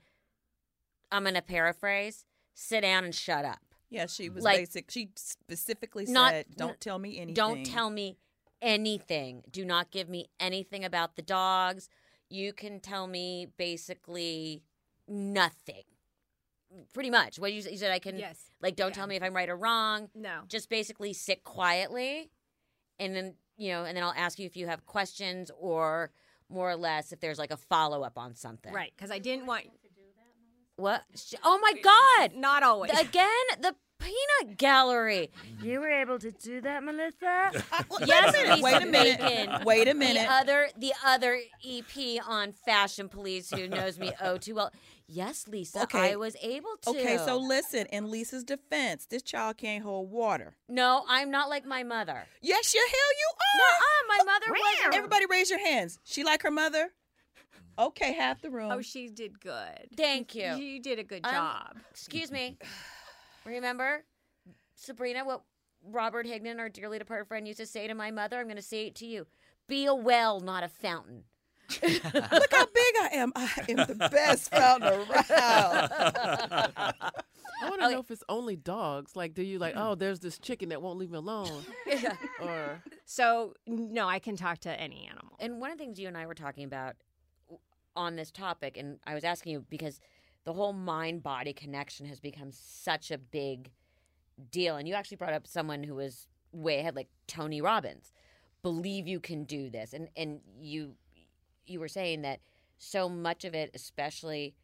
[1.10, 4.90] "I'm gonna paraphrase: sit down and shut up." Yeah, she was Like- basic.
[4.90, 8.16] She specifically Not- said, "Don't n- tell me anything." Don't tell me
[8.64, 9.42] anything.
[9.50, 11.88] Do not give me anything about the dogs.
[12.30, 14.62] You can tell me basically
[15.06, 15.84] nothing.
[16.92, 17.38] Pretty much.
[17.38, 18.50] What you, you said, I can Yes.
[18.60, 18.74] like.
[18.74, 18.94] Don't Yeah.
[18.94, 20.08] tell me if I'm right or wrong.
[20.14, 20.40] No.
[20.48, 22.30] Just basically sit quietly,
[22.98, 26.10] and then you know, and then I'll ask you if you have questions or
[26.48, 28.72] more or less if there's like a follow up on something.
[28.72, 29.66] Right, because I didn't want.
[30.76, 31.04] What?
[31.44, 32.34] Oh my God!
[32.36, 32.90] Not always.
[32.90, 33.28] Again,
[33.60, 35.30] the peanut gallery.
[35.62, 37.50] You were able to do that, Melissa?
[37.90, 39.20] Well, Yes, wait a minute.
[39.20, 40.18] Lisa Wait a minute.
[40.18, 40.24] Bacon.
[40.24, 44.54] Wait a The other, the other EP on Fashion Police, who knows me oh too
[44.56, 44.72] well.
[45.06, 46.12] Yes, Lisa, Okay.
[46.12, 46.90] I was able to.
[46.90, 47.84] Okay, so listen.
[47.92, 50.56] In Lisa's defense, this child can't hold water.
[50.68, 52.24] no, I'm not like my mother.
[52.40, 53.58] Yes, you hell you are.
[53.58, 54.24] No, are.
[54.24, 54.94] my mother wasn't.
[54.94, 55.98] Everybody, raise your hands.
[56.04, 56.90] She like her mother?
[57.78, 58.70] Okay, half the room.
[58.72, 59.88] oh, she did good.
[59.96, 60.54] Thank you.
[60.54, 61.76] You did a good Um, job.
[61.90, 62.56] Excuse me.
[63.46, 64.04] Remember,
[64.74, 65.42] Sabrina, what
[65.86, 68.38] Robert Higdon, our dearly departed friend, used to say to my mother?
[68.38, 69.26] I'm going to say it to you
[69.68, 71.24] Be a well, not a fountain.
[71.82, 72.02] Look
[72.52, 73.32] how big I am.
[73.34, 75.08] I am the best fountain around.
[77.62, 77.86] I want to Okay.
[77.86, 79.16] Oh, know if it's only dogs.
[79.16, 79.74] Like, do you like?
[79.76, 81.64] Oh, there's this chicken that won't leave me alone,
[82.42, 85.36] or So no, I can talk to any animal.
[85.40, 86.96] And one of the things you and I were talking about
[87.96, 90.00] on this topic, and I was asking you because
[90.44, 93.70] the whole mind body connection has become such a big
[94.50, 94.76] deal.
[94.76, 98.12] And you actually brought up someone who was way ahead, like Tony Robbins.
[98.62, 99.92] Believe you can do this.
[99.92, 100.94] And and you
[101.66, 102.40] you were saying that
[102.78, 104.54] so much of it, especially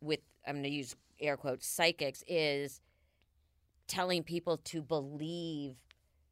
[0.00, 2.80] with I'm gonna use air quotes psychics, is
[3.86, 5.76] telling people to believe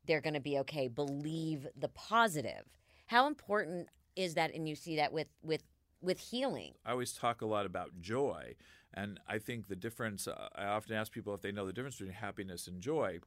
[0.07, 2.62] they're going to be okay believe the positive
[3.07, 5.62] how important is that and you see that with with
[6.01, 8.55] with healing I always talk a lot about joy,
[8.96, 10.26] and I think the difference.
[10.26, 13.20] Uh, I often ask people if they know the difference between happiness and joy.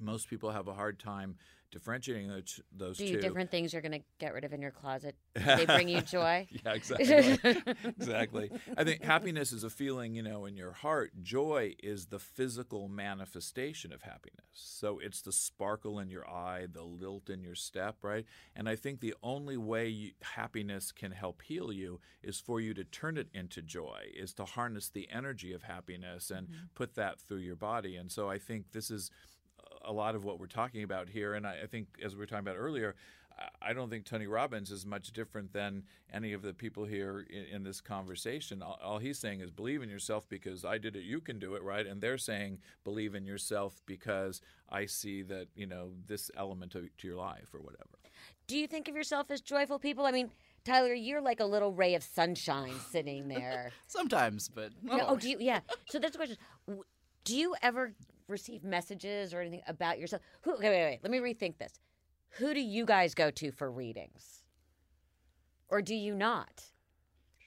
[0.00, 1.36] Most people have a hard time
[1.70, 3.20] differentiating those, those do two.
[3.20, 6.46] different things you're going to get rid of in your closet they bring you joy
[6.64, 7.38] yeah, exactly.
[7.84, 8.50] exactly.
[8.76, 11.12] I think happiness is a feeling, you know, in your heart.
[11.22, 14.46] Joy is the physical manifestation of happiness.
[14.52, 18.24] So it's the sparkle in your eye, the lilt in your step, right?
[18.54, 22.74] And I think the only way you, happiness can help heal you is for you
[22.74, 26.64] to turn it into joy, is to harness the energy of happiness and mm-hmm.
[26.74, 27.96] put that through your body.
[27.96, 29.10] And so I think this is
[29.84, 31.34] a lot of what we're talking about here.
[31.34, 32.94] And I, I think, as we were talking about earlier,
[33.38, 37.26] I- I don't think Tony Robbins is much different than any of the people here
[37.28, 38.62] in, in this conversation.
[38.62, 41.54] All, all he's saying is believe in yourself because I did it, you can do
[41.54, 41.86] it, right?
[41.86, 46.84] And they're saying believe in yourself because I see that, you know, this element of,
[46.96, 47.98] to your life or whatever.
[48.46, 50.30] do you think of yourself as joyful people i mean
[50.64, 55.16] tyler you're like a little ray of sunshine sitting there Sometimes, but not Yeah, oh
[55.16, 55.60] do you yeah
[55.90, 56.36] so that's the question
[57.24, 57.92] do you ever
[58.28, 61.80] receive messages or anything about yourself who okay wait wait let me rethink this
[62.38, 64.42] who do you guys go to for readings
[65.68, 66.64] or do you not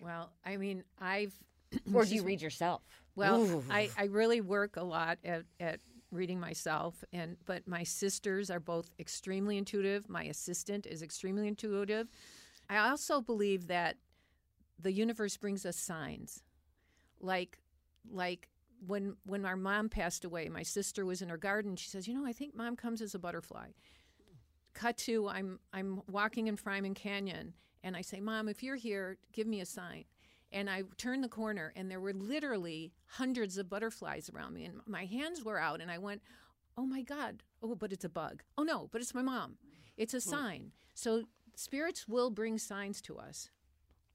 [0.01, 1.33] Well, I mean, I've
[1.93, 2.81] or do you read yourself
[3.15, 3.63] Well, Ooh.
[3.69, 5.79] I, I really work a lot at, at
[6.11, 10.09] reading myself and but my sisters are both extremely intuitive.
[10.09, 12.07] My assistant is extremely intuitive.
[12.69, 13.97] I also believe that
[14.81, 16.43] the universe brings us signs.
[17.19, 17.59] Like
[18.09, 18.47] like
[18.85, 22.13] when when our mom passed away, my sister was in her garden, she says, "You
[22.13, 23.69] know, I think mom comes as a butterfly."
[24.73, 29.17] Cut to I'm I'm walking in Fryman Canyon and I say, "Mom, if you're here,
[29.33, 30.05] give me a sign."
[30.51, 34.81] and I turned the corner, and there were literally hundreds of butterflies around me, and
[34.87, 36.21] my hands were out, and I went,
[36.77, 37.43] "Oh my God!
[37.61, 38.43] Oh, but it's a bug.
[38.57, 39.57] Oh no, but it's my mom.
[39.97, 43.49] It's a sign." So spirits will bring signs to us.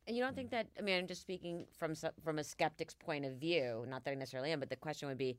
[0.07, 0.53] And you don't think mm.
[0.53, 0.67] that?
[0.79, 3.85] I mean, I'm just speaking from from a skeptic's point of view.
[3.89, 5.39] Not that I necessarily am, but the question would be: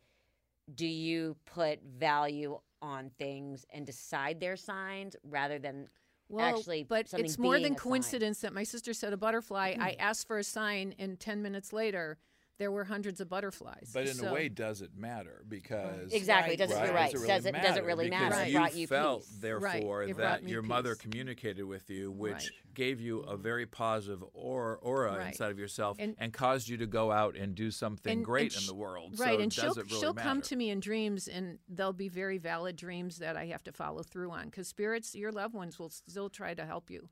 [0.73, 5.87] Do you put value on things and decide their signs rather than
[6.29, 6.83] Well, actually?
[6.83, 7.83] but something it's more being than a sign?
[7.83, 9.75] coincidence that my sister said a butterfly.
[9.79, 10.01] I mm-hmm.
[10.01, 12.17] asked for a sign, and ten minutes later,
[12.57, 13.91] there were hundreds of butterflies.
[13.93, 15.43] But in So- a way, does it matter?
[15.47, 16.51] Because Exactly.
[16.51, 16.57] Right.
[16.59, 16.85] Doesn't Right.
[16.85, 17.11] you're right.
[17.11, 18.35] Does it Does it really does it really Because matter?
[18.35, 18.47] Right.
[18.51, 19.37] You brought you felt, peace.
[19.39, 20.07] therefore, Right.
[20.07, 22.49] That brought me your mother communicated with you, which Right.
[22.73, 25.27] gave you a very positive aura, aura Right.
[25.27, 28.53] inside of yourself and, And- caused you to go out and do something and- great
[28.53, 29.19] and in the world.
[29.19, 31.93] Right, so and does she'll it really she'll come to me in dreams, and they'll
[31.93, 34.45] be very valid dreams that I have to follow through on.
[34.45, 37.09] Because spirits, your loved ones, will still try to help you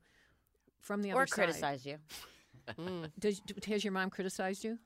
[0.80, 1.34] from the or other side.
[1.34, 1.98] criticize you.
[3.18, 4.78] Does, has your mom criticized you?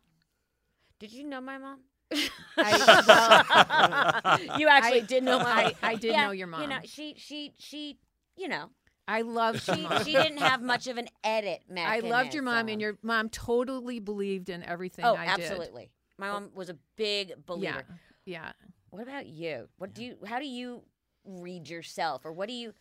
[0.98, 1.80] Did you know my mom?
[2.58, 6.76] I, you actually I- did know my I- I did Yeah, know your You know,
[6.76, 6.80] mom.
[6.84, 7.98] she she she
[8.36, 8.70] you know,
[9.06, 10.04] I love she mom.
[10.04, 14.00] she didn't have much of an edit I loved your mom, and your mom totally
[14.00, 15.44] believed in everything Oh, I did.
[15.46, 15.90] absolutely.
[16.18, 16.58] My mom oh.
[16.58, 17.84] was a big believer.
[18.24, 18.52] Yeah, yeah.
[18.90, 19.68] What about you?
[19.78, 20.16] What do you?
[20.26, 20.82] How do you
[21.24, 22.72] read yourself, or what do you?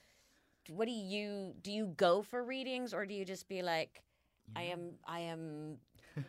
[0.69, 1.53] What do you?
[1.61, 4.01] Do you go for readings, or do you just be like,
[4.55, 5.77] I am, I am,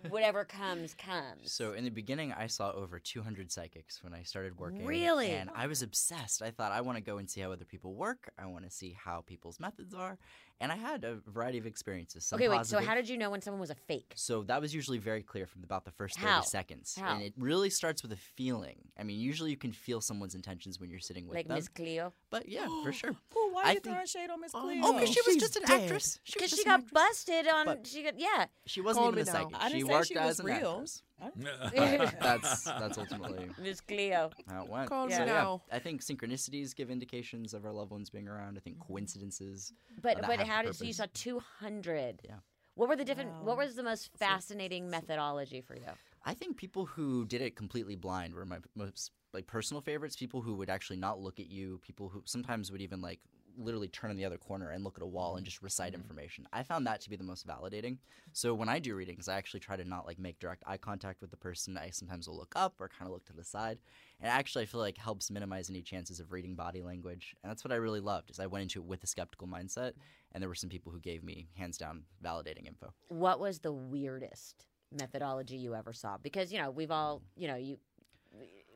[0.08, 1.52] whatever comes comes.
[1.52, 4.84] So in the beginning, I saw over 200 psychics when I started working.
[4.86, 5.30] Really?
[5.30, 6.42] And I was obsessed.
[6.42, 8.30] I thought I want to go and see how other people work.
[8.38, 10.18] I want to see how people's methods are.
[10.60, 12.24] And I had a variety of experiences.
[12.24, 12.56] Some okay, wait.
[12.56, 12.80] positive.
[12.82, 14.12] So how did you know when someone was a fake?
[14.16, 16.40] So that was usually very clear from about the first 30 How?
[16.40, 16.96] seconds.
[17.00, 17.14] How?
[17.14, 18.78] And it really starts with a feeling.
[18.98, 21.54] I mean, usually you can feel someone's intentions when you're sitting with Like them.
[21.58, 23.10] Miss Cleo, But yeah, for sure.
[23.36, 24.80] Ooh, why I are you think- throwing shade on Miss Oh, Cleo?
[24.82, 25.80] Oh, because she oh, was she's just an dead.
[25.82, 26.18] actress.
[26.24, 26.92] She because she just an got actress.
[26.92, 27.66] busted on.
[27.66, 28.46] But- she got yeah.
[28.66, 29.38] She wasn't Call even a me now.
[29.44, 29.56] psychic.
[29.60, 30.54] I didn't she worked she as an real.
[30.54, 31.02] actress.
[32.20, 34.30] That's that's ultimately Miss Cleo.
[34.48, 34.88] how it went.
[34.88, 35.56] Call me So, yeah.
[35.76, 38.56] I think synchronicities give indications of our loved ones being around.
[38.56, 38.92] I think mm-hmm.
[38.92, 39.72] coincidences.
[40.00, 40.96] But that but have how did so you purpose.
[40.96, 42.20] saw two hundred?
[42.24, 42.36] Yeah.
[42.74, 43.42] What were the different?
[43.42, 45.90] What was the most fascinating methodology for you?
[46.24, 50.14] I think people who did it completely blind were my most like personal favorites.
[50.14, 51.80] People who would actually not look at you.
[51.82, 53.18] People who sometimes would even like
[53.58, 55.50] literally turn in the other corner and look at a wall and mm-hmm.
[55.50, 56.02] just recite mm-hmm.
[56.02, 56.46] information.
[56.52, 57.98] I found that to be the most validating.
[58.32, 61.20] So when I do readings, I actually try to not like make direct eye contact
[61.20, 61.76] with the person.
[61.76, 63.78] I sometimes will look up or kind of look to the side.
[64.20, 67.34] And actually, I feel like helps minimize any chances of reading body language.
[67.42, 68.30] And that's what I really loved.
[68.30, 69.92] Is I went into it with a skeptical mindset,
[70.32, 72.92] and there were some people who gave me hands down validating info.
[73.08, 76.16] What was the weirdest methodology you ever saw?
[76.16, 77.22] Because you know we've all mm.
[77.36, 77.78] you know you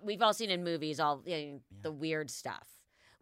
[0.02, 2.68] we've all seen in movies all you know, the weird stuff.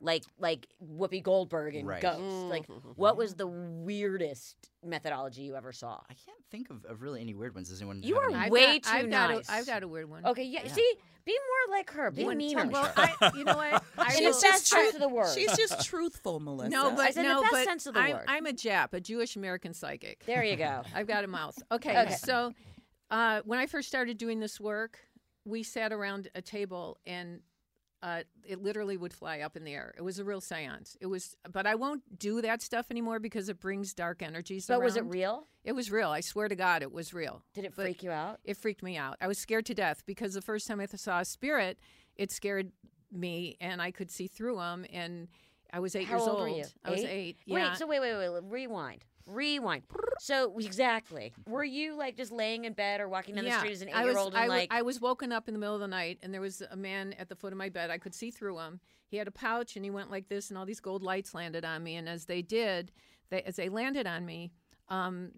[0.01, 2.01] Like like Whoopi Goldberg and Right.
[2.01, 2.21] Ghost.
[2.23, 2.65] Like
[2.97, 3.47] what was the
[3.91, 6.01] weirdest methodology you ever saw?
[6.09, 7.69] I can't think of, of really any weird ones.
[7.69, 8.03] Does anyone?
[8.03, 8.35] You are any?
[8.37, 9.49] I've way got, I've too got nice.
[9.49, 10.25] A, I've got a weird one.
[10.25, 10.61] Okay, yeah.
[10.65, 10.73] Yeah.
[10.73, 10.95] See,
[11.27, 11.33] be
[11.69, 12.11] more like her.
[12.11, 12.67] Be meaner.
[12.67, 13.85] Well, I, you know what?
[13.99, 15.35] I in the best sense of the word.
[15.35, 16.71] She's just truthful, Melissa.
[16.71, 18.25] no, but said in the no, best but sense of the I'm, word.
[18.27, 20.25] I'm a Jap, a Jewish American psychic.
[20.25, 20.83] there you go.
[20.95, 21.59] I've got a mouth.
[21.71, 22.15] Okay, Okay.
[22.15, 22.55] so
[23.11, 24.99] uh, when I first started doing this work,
[25.45, 27.41] we sat around a table and
[28.03, 29.93] uh, it literally would fly up in the air.
[29.97, 30.97] It was a real seance.
[31.01, 34.67] It was, but I won't do that stuff anymore because it brings dark energies.
[34.67, 35.47] But was it real?
[35.65, 36.09] It was real.
[36.09, 37.43] I swear to God, it was real.
[37.55, 38.41] Did it But freak you out?
[38.45, 39.17] It freaked me out.
[39.21, 41.79] I was scared to death because the first time I saw a spirit,
[42.17, 42.73] it scared
[43.13, 44.87] me, and I could see through them.
[44.93, 45.29] And
[45.73, 46.65] I was eight How years old were you?
[46.85, 47.09] I was Eight?
[47.09, 47.37] eight.
[47.45, 47.71] Yeah.
[47.71, 49.05] Wait, so wait, wait, wait, rewind.
[49.31, 49.83] Rewind.
[50.19, 51.33] So exactly.
[51.47, 54.05] Were you like just laying in bed or walking down the street as an eight
[54.05, 54.35] year old?
[54.35, 56.33] I and wa- like I was woken up in the middle of the night, and
[56.33, 57.91] there was a man at the foot of my bed.
[57.91, 58.81] I could see through him.
[59.09, 61.65] He had a pouch, and he went like this, and all these gold lights landed
[61.65, 61.97] on me.
[61.97, 62.93] And as they did,
[63.31, 64.53] they, as they landed on me,
[64.89, 65.33] um,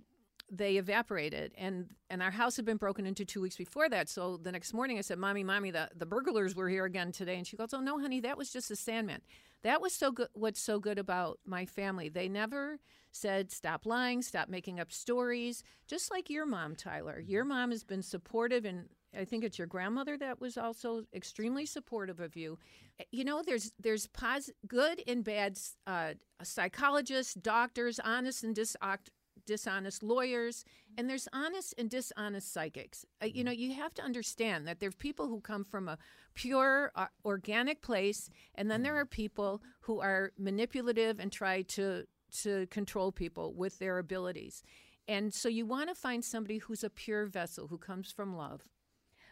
[0.50, 1.52] they evaporated.
[1.56, 4.08] And and our house had been broken into two weeks before that.
[4.08, 7.36] So the next morning, I said, "Mommy, mommy, the the burglars were here again today."
[7.36, 9.22] And she goes, "Oh no, honey, that was just a Sandman."
[9.62, 10.28] That was so good.
[10.34, 12.08] What's so good about my family?
[12.08, 12.78] They never
[13.12, 15.62] said stop lying, stop making up stories.
[15.86, 17.20] Just like your mom, Tyler.
[17.20, 21.66] Your mom has been supportive, and I think it's your grandmother that was also extremely
[21.66, 22.58] supportive of you.
[22.98, 29.10] Eh, You know, there's there's pos- good and bad uh, psychologists, doctors, honest and disoct-
[29.46, 30.64] dishonest lawyers,
[30.96, 33.04] and there's honest and dishonest psychics.
[33.22, 35.98] Uh, you know, you have to understand that there's people who come from a
[36.34, 42.04] pure, uh, organic place, and then there are people who are manipulative and try to
[42.42, 44.62] to control people with their abilities.
[45.06, 48.62] And so you want to find somebody who's a pure vessel who comes from love.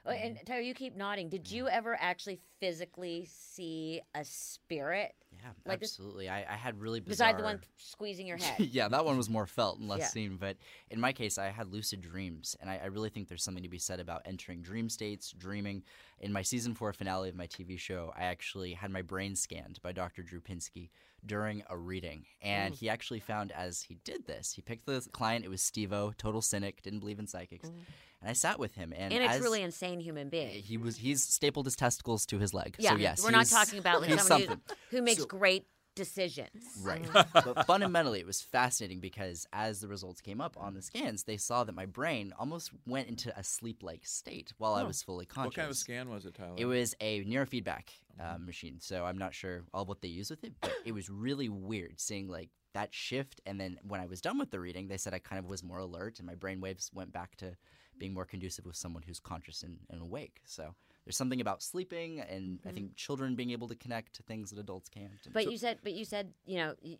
[0.04, 1.28] Oh, and Tyler, you keep nodding.
[1.28, 6.28] Did you ever actually physically see a spirit Yeah, Like this- absolutely.
[6.28, 7.32] I, I had really bizarre.
[7.32, 8.68] beside the one squeezing your head?
[8.72, 10.06] yeah, that one was more felt and less Yeah.
[10.08, 10.36] seen.
[10.36, 10.56] But
[10.90, 13.68] in my case, I had lucid dreams, and I, I really think there's something to
[13.68, 15.82] be said about entering dream states, dreaming.
[16.20, 19.80] In my season four finale of my TV show, I actually had my brain scanned
[19.82, 20.22] by Dr.
[20.22, 20.90] Drew Pinsky
[21.24, 22.78] during a reading, and mm.
[22.78, 25.44] he actually found as he did this, he picked the client.
[25.44, 27.74] It was Steve-O, total cynic, didn't believe in psychics, mm.
[28.20, 30.62] and I sat with him, and, and a truly insane human being.
[30.62, 32.76] he was, he's stapled his testicles to his leg.
[32.78, 35.66] Yeah, so yes, we're not talking about like he's someone who, who makes So- great
[35.94, 36.64] decisions.
[36.82, 37.06] Right.
[37.32, 41.36] but fundamentally, it was fascinating because as the results came up on the scans, they
[41.36, 45.26] saw that my brain almost went into a sleep like state while I was fully
[45.26, 45.48] conscious.
[45.48, 46.54] What kind of scan was it, Tyler?
[46.56, 50.44] It was a neurofeedback uh, machine, so I'm not sure all what they use with
[50.44, 53.40] it, but it was really weird seeing like that shift.
[53.44, 55.62] And then when I was done with the reading, they said I kind of was
[55.62, 57.56] more alert, and my brain waves went back to
[57.98, 60.40] being more conducive with someone who's conscious and, and awake.
[60.46, 60.74] So
[61.10, 62.74] there's something about sleeping, and I mm-hmm.
[62.76, 65.10] think children being able to connect to things that adults can't.
[65.32, 66.98] But you said, but you said, you know, you,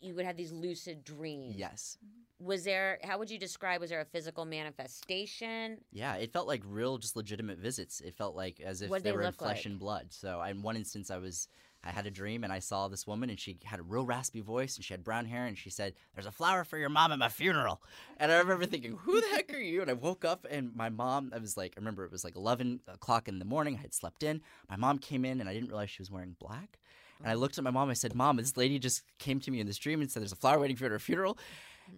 [0.00, 1.54] you would have these lucid dreams.
[1.56, 2.44] yes, mm-hmm.
[2.44, 2.98] Was there?
[3.04, 3.80] How would you describe?
[3.80, 5.78] Was there a physical manifestation?
[5.92, 8.00] Yeah, it felt like real, just legitimate visits.
[8.00, 9.66] It felt like as if What'd they they were in flesh like?
[9.66, 10.06] and blood.
[10.10, 11.46] So, in one instance, I was
[11.84, 14.40] I had a dream and I saw this woman and she had a real raspy
[14.40, 17.12] voice and she had brown hair and she said, There's a flower for your mom
[17.12, 17.80] at my funeral.
[18.16, 19.82] And I remember thinking, Who the heck are you?
[19.82, 22.36] And I woke up and my mom, I was like, I remember it was like
[22.36, 23.76] 11 o'clock in the morning.
[23.78, 24.40] I had slept in.
[24.68, 26.78] My mom came in and I didn't realize she was wearing black.
[27.20, 27.88] And I looked at my mom.
[27.88, 30.32] I said, Mom, this lady just came to me in this dream and said, There's
[30.32, 31.38] a flower waiting for you at her funeral.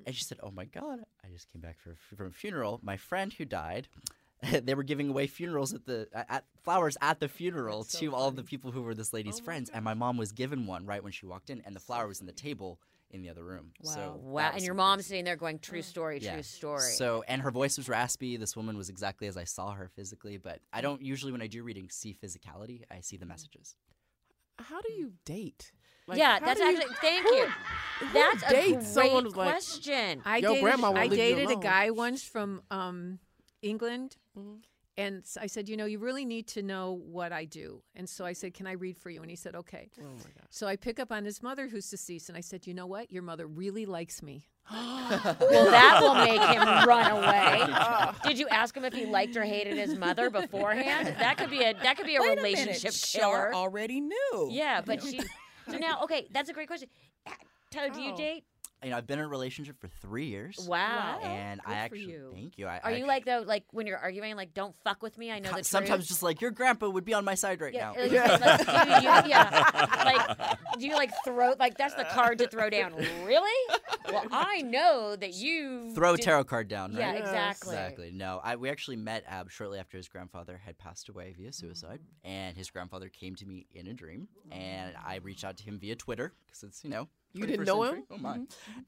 [0.07, 2.79] And she said, "Oh my God, I just came back for, from a funeral.
[2.83, 3.89] My friend who died,
[4.63, 8.29] they were giving away funerals at the at flowers at the funeral so to all
[8.29, 10.87] of the people who were this lady's Oh friends, and my mom was given one
[10.87, 12.79] right when she walked in, and the flower was in the table
[13.11, 13.73] in the other room.
[13.83, 14.31] So Wow.
[14.33, 14.51] Wow.
[14.55, 16.35] And your mom's crazy- sitting there going, true story, Yeah.
[16.35, 16.83] true story.
[16.93, 18.37] So and her voice was raspy.
[18.37, 21.47] This woman was exactly as I saw her physically, but I don't usually when I
[21.47, 22.83] do readings see physicality.
[22.91, 23.77] I see the messages.
[24.59, 25.73] How do you date?
[26.07, 27.47] Like, yeah, that's do you- actually, thank who- you.
[28.01, 30.23] who That's a dates great someone who's like, question.
[30.25, 33.19] I Your dated, grandma I dated a guy once from um,
[33.63, 34.63] England, Mhm.
[34.97, 37.83] and I said, you know, you really need to know what I do.
[37.95, 39.21] And so I said, can I read for you?
[39.23, 39.89] And he said, okay.
[40.01, 40.47] Oh my god.
[40.51, 43.11] So I pick up on his mother who's deceased, and I said, you know what?
[43.13, 44.47] Your mother really likes me.
[45.11, 48.15] Well, that will make him run away.
[48.29, 51.09] Did you ask him if he liked or hated his mother beforehand?
[51.19, 53.09] That could be a that could be a Wait relationship minute.
[53.11, 53.51] killer.
[53.51, 54.49] Char already knew.
[54.51, 55.21] Yeah, but she.
[55.71, 56.89] So now, okay, that's a great question.
[57.27, 57.33] Uh,
[57.71, 58.17] Tyler, do you Oh.
[58.17, 58.45] date?
[58.85, 60.57] You know, I've been in a relationship for three years.
[60.69, 61.19] Wow.
[61.23, 62.31] And Good I for actually you.
[62.33, 62.67] thank you.
[62.67, 65.31] I, Are I you like though, like when you're arguing, like don't fuck with me?
[65.33, 66.09] I know the sometimes truth.
[66.09, 68.03] just like your grandpa would be on my side right Yeah, now.
[68.03, 68.11] like,
[68.41, 72.71] like, do you, yeah, like do you like throw like that's the card to throw
[72.71, 72.95] down?
[73.25, 73.75] Really?
[74.13, 77.19] Well, I know that you Throw a tarot card down, Yeah, right?
[77.19, 77.27] Yes.
[77.27, 77.77] exactly.
[77.77, 78.11] Exactly.
[78.13, 81.99] No, I we actually met Ab shortly after his grandfather had passed away via suicide,
[82.01, 82.29] Mm-hmm.
[82.31, 85.79] and his grandfather came to me in a dream, and I reached out to him
[85.81, 87.09] via Twitter because it's you know.
[87.29, 87.41] Mm-hmm.
[87.41, 87.99] You didn't know century.
[88.01, 88.07] him?
[88.11, 88.39] Oh my!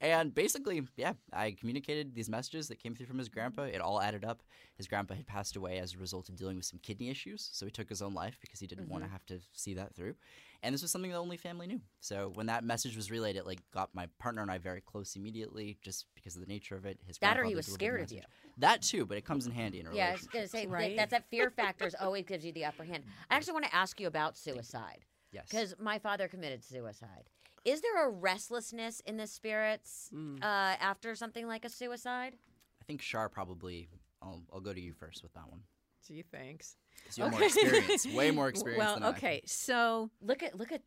[0.01, 3.63] And basically, yeah, I communicated these messages that came through from his grandpa.
[3.63, 4.41] It all added up.
[4.75, 7.65] His grandpa had passed away as a result of dealing with some kidney issues, so
[7.65, 9.13] he took his own life because he didn't want to Mm-hmm.
[9.13, 10.15] have to see that through.
[10.63, 11.81] And this was something the only family knew.
[12.01, 15.15] So when that message was relayed, it like got my partner and I very close
[15.15, 16.99] immediately, just because of the nature of it.
[17.07, 18.21] His That or he was scared of you.
[18.57, 20.71] That too, but it comes in handy in a Yeah, I was gonna say that-
[20.71, 20.95] Right.
[20.95, 23.03] that's that fear factors always gives you the upper hand.
[23.29, 25.45] I actually want to ask you about suicide Yes.
[25.49, 27.29] because my father committed suicide.
[27.63, 30.41] Is there a restlessness in the spirits Mm.
[30.41, 32.35] uh, after something like a suicide?
[32.81, 33.89] I think Char probably.
[34.23, 35.61] I'll, I'll go to you first with that one
[36.07, 36.75] Gee, thanks.
[37.03, 38.79] because you have more experience, way more experience.
[38.79, 39.09] Well, than I.
[39.09, 40.81] okay, so Look at look at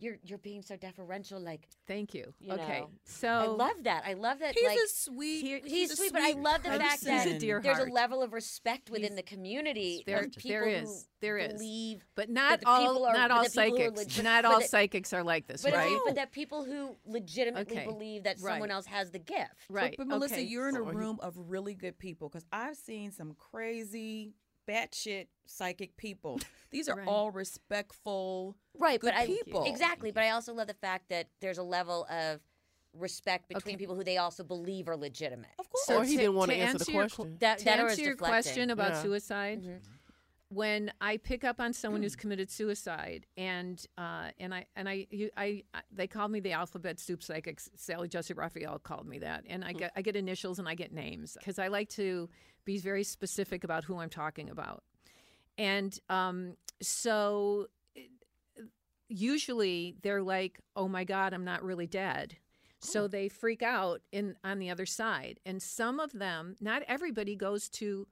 [0.00, 1.38] you're you're being so deferential.
[1.40, 2.32] Like thank you.
[2.40, 4.02] You okay, know, so I love that.
[4.06, 4.54] I love that.
[4.54, 5.42] He's like a sweet.
[5.42, 7.84] Here- he's, a sweet, but I love the fact that He's a dear there's a
[7.84, 10.02] level of respect within He's- the community.
[10.06, 11.06] there- there is.
[11.20, 11.52] There is.
[11.52, 13.98] believe but not all are- not all the people who are psychics.
[13.98, 15.98] legit- not all the- psychics are like this, But, right?
[16.06, 17.84] but that people who legitimately Okay.
[17.86, 19.50] believe that someone else has the gift.
[19.68, 19.94] right.
[19.98, 20.42] But, but Melissa, okay.
[20.44, 24.32] you're in a room of really good people because I've seen some crazy,
[24.70, 26.38] batshit psychic people.
[26.70, 27.08] These are Right.
[27.08, 28.56] all respectful.
[28.78, 29.64] Right, Good but I people.
[29.64, 30.12] exactly.
[30.12, 32.40] But I also love the fact that there's a level of
[32.94, 33.78] respect between Okay.
[33.78, 35.50] people who they also believe are legitimate.
[35.58, 35.88] Of course.
[35.90, 37.36] or he to- didn't want to to answer the answer your question.
[37.40, 38.42] That to that answer your deflecting.
[38.42, 39.02] question about Yeah.
[39.02, 39.80] suicide, Mhm.
[40.52, 45.06] When I pick up on someone who's committed suicide, and uh, and I and I,
[45.10, 47.60] you, I I they called me the alphabet soup psychic.
[47.76, 50.92] Sally Jessy Raphael called me that, and I get I get initials and I get
[50.92, 52.28] names because I like to
[52.64, 54.82] be very specific about who I'm talking about,
[55.56, 57.68] and um, so
[59.08, 62.36] usually they're like, "Oh my God, I'm not really dead."
[62.80, 65.38] So they freak out in on the other side.
[65.44, 68.06] And some of them, not everybody goes to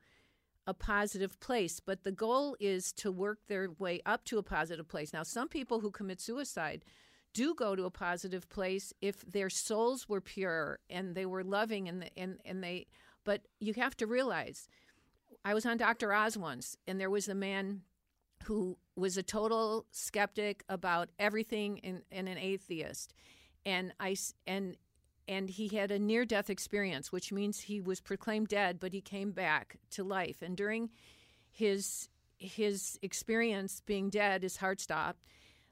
[0.69, 4.87] a positive place, but the goal is to work their way up to a positive
[4.87, 5.15] place.
[5.15, 6.85] Now, some people who commit suicide
[7.33, 11.89] do go to a positive place if their souls were pure and they were loving
[11.89, 12.87] and and and they
[13.25, 14.69] but you have to realize
[15.45, 16.13] I was on Dr.
[16.13, 17.83] Oz once and there was a man
[18.45, 23.13] who was a total skeptic about everything and, and an atheist
[23.65, 24.17] and I
[24.47, 24.77] and
[25.29, 29.01] and he had a near death experience which means he was proclaimed dead but he
[29.01, 30.43] came back to life.
[30.43, 30.91] And during
[31.51, 32.09] his
[32.39, 35.23] his experience being dead his heart stopped.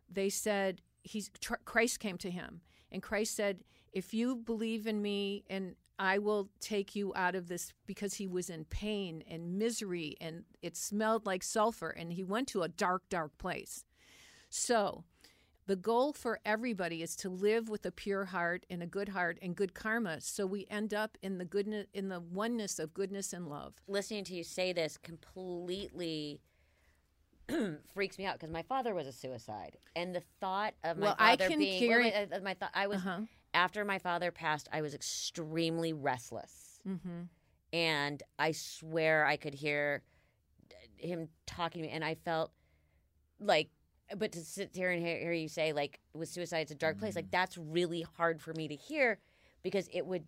[0.08, 1.30] They said he's
[1.64, 2.60] Christ came to him.
[2.92, 7.48] And Christ said if you believe in me and I will take you out of
[7.48, 12.22] this because he was in pain and misery and it smelled like sulfur and he
[12.22, 13.84] went to a dark dark place.
[14.50, 15.04] So
[15.66, 19.38] the goal for everybody is to live with a pure heart and a good heart
[19.42, 23.32] and good karma so we end up in the goodness in the oneness of goodness
[23.32, 23.74] and love.
[23.88, 26.40] Listening to you say this completely
[27.94, 31.16] freaks me out because my father was a suicide, and the thought of my Well,
[31.18, 33.20] I father being carry- wait, uh, my thought I was uh-huh.
[33.54, 37.22] after my father passed, I was extremely restless, mm-hmm.
[37.72, 40.02] and I swear I could hear
[40.96, 42.50] him talking to me, and I felt
[43.38, 43.68] like
[44.16, 46.98] but to sit here and hear, hear you say like with suicide it's a dark
[46.98, 47.16] place Mm.
[47.16, 49.18] like that's really hard for me to hear
[49.62, 50.24] because it would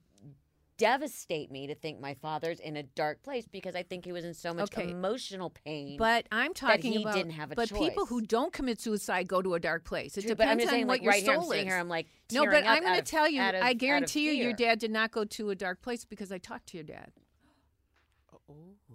[0.78, 4.24] devastate me to think my father's in a dark place because I think he was
[4.24, 4.90] in so much Okay.
[4.90, 5.96] emotional pain.
[5.96, 7.14] But I'm talking he about.
[7.14, 7.70] didn't have a choice.
[7.70, 10.16] but people who don't commit suicide go to a dark place.
[10.16, 11.72] It True, depends on saying, what like your right here, I'm soul sitting is.
[11.72, 14.52] here, I'm like no, but I'm going to tell you, of- I guarantee you, your
[14.52, 17.10] dad did not go to a dark place because I talked to your dad.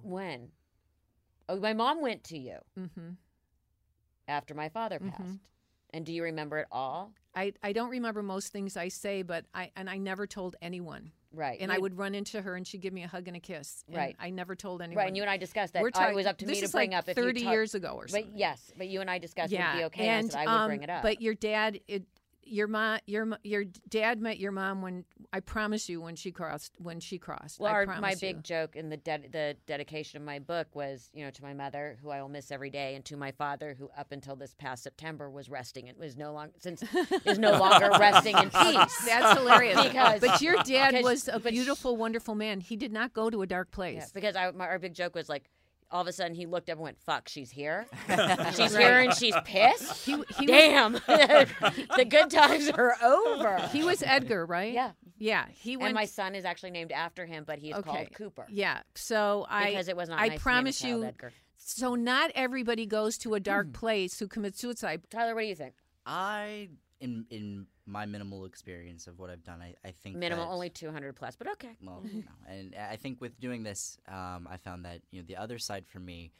[0.01, 0.49] When?
[1.49, 3.09] Oh, my mom went to you hmm
[4.27, 5.09] after my father Mhm.
[5.11, 5.39] passed.
[5.91, 7.13] And do you remember it all?
[7.35, 11.11] I, I don't remember most things I say, but I and I never told anyone.
[11.31, 11.59] Right.
[11.59, 13.39] And You I would run into her, and she'd give me a hug and a
[13.39, 13.83] kiss.
[13.87, 14.15] and Right.
[14.19, 14.97] I never told anyone.
[15.03, 15.81] Right, and you and I discussed that.
[15.81, 17.45] We're I, it talking- was up to me to bring like up if thirty you
[17.45, 18.29] talk- years ago or something.
[18.31, 20.07] But yes, but you and I discussed yeah, would it be okay.
[20.09, 21.01] and and I, said I would um, bring it up.
[21.03, 22.03] But your dad, it,
[22.45, 26.73] your mom, your your dad met your mom when I promise you when she crossed
[26.77, 27.59] when she crossed.
[27.59, 30.67] Well, I our, my promise big joke in the de- the dedication of my book
[30.75, 33.31] was, you know, to my mother, who I will miss every day, and to my
[33.31, 36.83] father, who up until this past September was resting and was no longer since
[37.25, 39.05] is no longer resting in peace.
[39.05, 39.81] That's hilarious.
[39.83, 42.59] Because- but your dad was a beautiful, wonderful man.
[42.61, 43.95] He did not go to a dark place.
[43.97, 45.49] Yeah, because I, my, our big joke was like,
[45.93, 47.85] all of a sudden he looked up and went, "Fuck, she's here.
[48.55, 50.05] she's here and she's pissed.
[50.05, 54.73] He, he Damn, the good times are over." He was Edgar, right?
[54.73, 55.45] yeah, Yeah.
[55.53, 55.89] He went.
[55.89, 57.89] and my son is actually named after him, but he's is Okay.
[57.89, 58.81] called Cooper yeah.
[58.95, 59.69] So I.
[59.69, 60.19] because it was not.
[60.19, 61.33] I nice promise to name child you- Edgar.
[61.65, 63.71] So not everybody goes to a dark Hmm.
[63.73, 65.01] place who commits suicide.
[65.09, 65.75] Tyler, what do you think?
[66.05, 66.67] I,
[66.99, 70.69] in in my minimal experience of what I've done, I, I think Minimal, that- only
[70.69, 71.75] two hundred plus, but okay.
[71.83, 72.21] Well, no.
[72.47, 75.85] and I think with doing this, um, I found that you know the other side
[75.87, 76.31] for me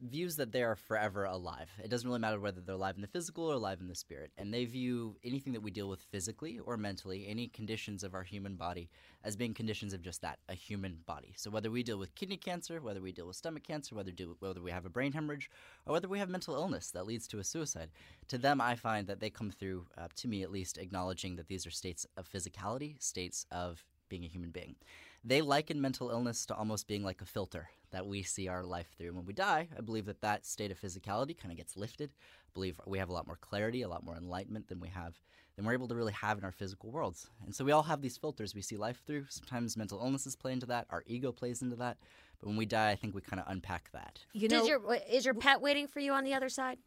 [0.00, 1.70] views that they are forever alive.
[1.82, 4.30] It doesn't really matter whether they're alive in the physical or alive in the spirit,
[4.38, 8.22] and they view anything that we deal with physically or mentally, any conditions of our
[8.22, 8.88] human body,
[9.24, 11.34] as being conditions of just that, a human body.
[11.36, 14.36] So whether we deal with kidney cancer, whether we deal with stomach cancer, whether do,
[14.40, 15.50] whether we have a brain hemorrhage,
[15.86, 17.90] or whether we have mental illness that leads to a suicide,
[18.28, 21.48] to them I find that they come through, uh, to me at least, acknowledging that
[21.48, 24.76] these are states of physicality, states of being a human being.
[25.22, 28.88] They liken mental illness to almost being like a filter that we see our life
[28.96, 29.08] through.
[29.08, 32.10] And when we die, I believe that that state of physicality kind of gets lifted.
[32.12, 35.20] I believe we have a lot more clarity, a lot more enlightenment than we have
[35.56, 37.28] than we're able to really have in our physical worlds.
[37.44, 39.26] And so we all have these filters we see life through.
[39.28, 41.98] Sometimes mental illnesses play into that, our ego plays into that.
[42.38, 44.20] But when we die, I think we kind of unpack that.
[44.32, 46.78] You Does know, your is your pet waiting for you on the other side?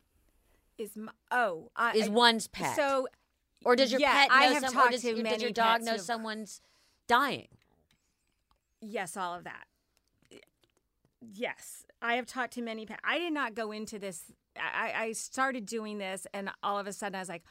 [0.79, 2.75] Is my, oh, I, Is I- one's pet?
[2.75, 3.07] So,
[3.63, 5.51] or does your yeah, pet know I have some, or talked does, to does your
[5.51, 6.61] dog pets know have- someone's
[7.07, 7.49] dying?
[8.84, 9.65] Yes, all of that.
[11.21, 12.86] Yes, I have talked to many.
[12.86, 14.23] Pa- I did not go into this.
[14.57, 17.43] I, I started doing this, and all of a sudden, I was like,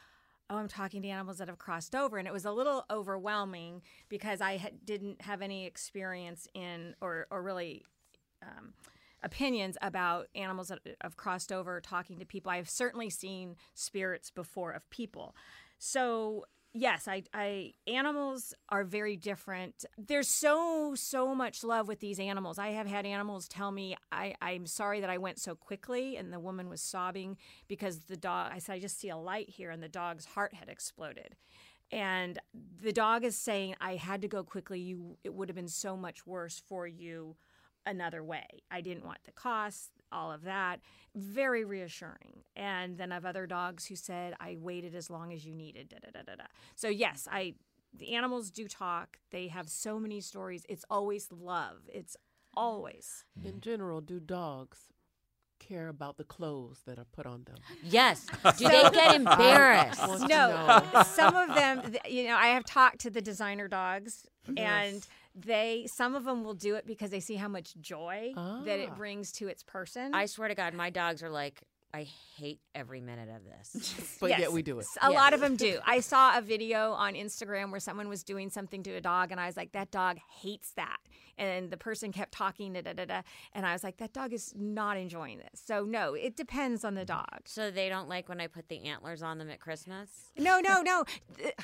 [0.49, 3.81] "Oh, I'm talking to animals that have crossed over," and it was a little overwhelming
[4.09, 7.83] because I didn't have any experience in, or or really.
[8.41, 8.73] Um,
[9.25, 14.71] opinions about animals that have crossed over talking to people i've certainly seen spirits before
[14.71, 15.33] of people
[15.77, 16.43] so
[16.73, 19.85] yes I, I animals are very different.
[19.97, 22.57] There's so so much love with these animals.
[22.57, 26.31] I have had animals tell me I, i'm sorry that i went so quickly and
[26.31, 29.69] the woman was sobbing because the dog i said i just see a light here
[29.71, 31.35] and the dog's heart had exploded.
[31.91, 32.39] And
[32.81, 34.79] the dog is saying i had to go quickly.
[34.79, 37.35] You it would have been so much worse for you
[37.85, 38.45] another way.
[38.71, 40.79] I didn't want the cost all of that.
[41.15, 42.43] Very reassuring.
[42.55, 45.97] And then i've other dogs who said i waited as long as you needed da,
[46.03, 46.43] da, da, da, da.
[46.75, 47.53] so yes i
[47.97, 49.17] the animals do talk.
[49.31, 50.65] They have so many stories.
[50.67, 51.77] It's always love.
[51.87, 52.17] It's
[52.55, 53.25] always.
[53.43, 54.79] In general, do dogs
[55.59, 57.55] care about the clothes that are put on them?
[57.83, 58.25] Yes.
[58.57, 60.01] Do they get embarrassed?
[60.01, 61.03] I want to no.
[61.03, 64.25] some of them you know i have talked to the designer dogs
[64.57, 68.79] and they some of them will do it because they see how much joy that
[68.79, 68.95] it Ah.
[68.95, 71.61] brings to its person I swear to God, my dogs are like,
[71.95, 73.93] I hate every minute of this.
[74.19, 74.83] But Yes, yet we do it.
[74.83, 75.79] s- A lot of them do.
[75.85, 79.39] I saw a video on Instagram where someone was doing something to a dog, and
[79.39, 80.97] I was like, "That dog hates that."
[81.37, 83.21] And the person kept talking, da da da da,
[83.53, 86.95] and I was like, "That dog is not enjoying this." So no, it depends on
[86.95, 87.41] the dog.
[87.45, 90.09] So they don't like when I put the antlers on them at Christmas.
[90.37, 91.03] No, no, no.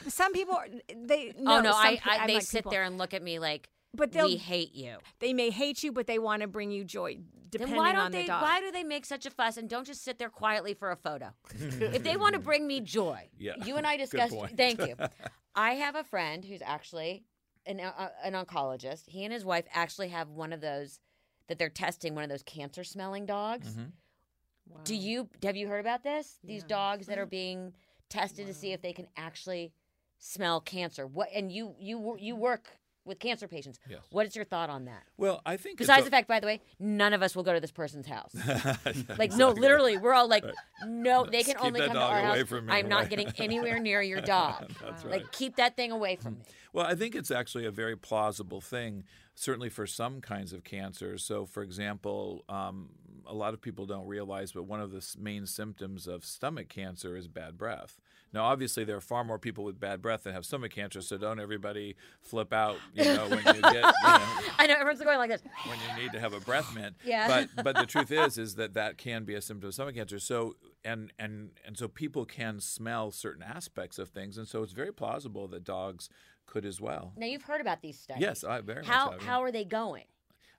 [0.08, 0.60] Some people
[0.96, 1.34] they.
[1.40, 3.24] Oh, no, oh no, some I, I they like sit people- there and look at
[3.24, 4.98] me like, But they'll hate you.
[5.20, 7.18] they may hate you, but they want to bring you joy.
[7.50, 8.22] Depending Then why don't on they?
[8.24, 8.42] the dog.
[8.44, 10.96] Why do they make such a fuss and don't just sit there quietly for a
[10.96, 11.34] photo?
[11.52, 14.34] if they want to bring me joy, Yeah, you and I good discussed.
[14.36, 14.56] point.
[14.58, 14.96] Thank you.
[15.56, 17.24] I have a friend who's actually
[17.66, 19.04] an uh, an oncologist.
[19.08, 21.00] He and his wife actually have one of those
[21.48, 23.70] that they're testing one of those cancer smelling dogs.
[23.70, 24.84] Mm-hmm.
[24.84, 26.38] Do you have you heard about this?
[26.44, 26.68] These Yeah.
[26.68, 27.74] dogs that are being
[28.10, 29.74] tested to see if they can actually
[30.20, 31.08] smell cancer.
[31.08, 32.78] What and you you you work
[33.10, 33.80] with cancer patients.
[33.90, 34.00] Yes.
[34.12, 35.04] What is your thought on that?
[35.18, 37.54] Well, I think Besides a- the fact, by the way, none of us will go
[37.54, 38.32] to this person's house.
[38.48, 38.76] Yeah,
[39.18, 39.62] Like no, exactly.
[39.62, 40.46] literally, we're all like,
[40.86, 42.52] no, they can Keep only come to our house.
[42.52, 44.72] me, I'm not getting anywhere near your dog.
[44.82, 46.40] That's Like keep that thing away from me.
[46.72, 49.04] Well, I think it's actually a very plausible thing,
[49.34, 51.24] certainly for some kinds of cancers.
[51.24, 52.90] So, for example, um,
[53.26, 57.16] a lot of people don't realize, but one of the main symptoms of stomach cancer
[57.16, 58.00] is bad breath.
[58.32, 61.18] Now, obviously, there are far more people with bad breath that have stomach cancer, so
[61.18, 63.92] don't everybody flip out, you know, when you get, you know,
[64.60, 65.42] I know everyone's going like this.
[65.68, 66.96] when you need to have a breath mint.
[67.04, 67.28] Yeah.
[67.56, 70.20] But but the truth is is that that can be a symptom of stomach cancer.
[70.20, 70.56] So
[70.86, 74.94] and and and so people can smell certain aspects of things, and so it's very
[74.94, 76.08] plausible that dogs
[76.46, 77.14] could as well.
[77.18, 78.22] Now you've heard about these studies.
[78.22, 79.28] Yes, I very How much have.
[79.28, 80.06] how are they going?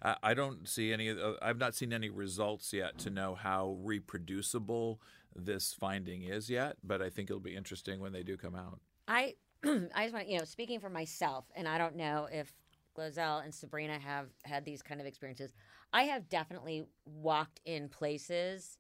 [0.03, 1.11] I, I don't see any.
[1.11, 5.01] Uh, I've not seen any results yet to know how reproducible
[5.35, 6.77] this finding is yet.
[6.83, 8.81] But I think it'll be interesting when they do come out.
[9.09, 9.35] I
[9.65, 12.53] I just want you know speaking for myself, and I don't know if
[12.97, 15.53] Glozell and Sabrina have had these kind of experiences.
[15.93, 18.79] I have definitely walked in places,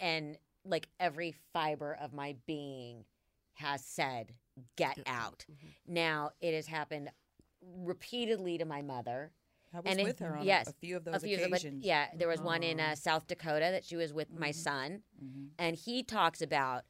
[0.00, 3.04] and like every fiber of my being
[3.54, 4.32] has said,
[4.76, 5.44] "Get out."
[5.86, 7.10] Now it has happened
[7.60, 9.32] repeatedly to my mother.
[9.76, 11.42] I was And it- with her on yes, a few of a those few of
[11.42, 11.84] them, but occasions.
[11.84, 12.94] yeah, there was one in uh, uh-huh.
[12.94, 14.52] South Dakota that she was with my mm-hmm.
[14.52, 15.46] son, mm-hmm.
[15.58, 16.84] and he talks about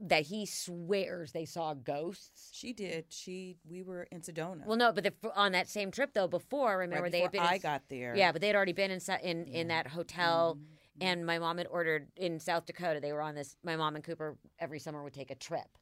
[0.00, 2.50] that he swears they saw ghosts.
[2.52, 3.06] She did.
[3.10, 4.66] She we were in Sedona.
[4.66, 7.30] Well, no, but the, on that same trip though, before right remember before they had
[7.30, 7.54] been.
[7.54, 8.14] in got there.
[8.16, 9.94] Yeah, but they had already been in in in that mm-hmm.
[9.94, 10.58] hotel,
[11.00, 13.00] and my mom had ordered in South Dakota.
[13.00, 13.56] They were on this.
[13.62, 15.78] My mom and Cooper every summer would take a trip,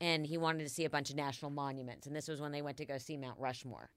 [0.00, 2.06] and he wanted to see a bunch of national monuments.
[2.06, 3.90] And this was when they went to go see Mount Rushmore.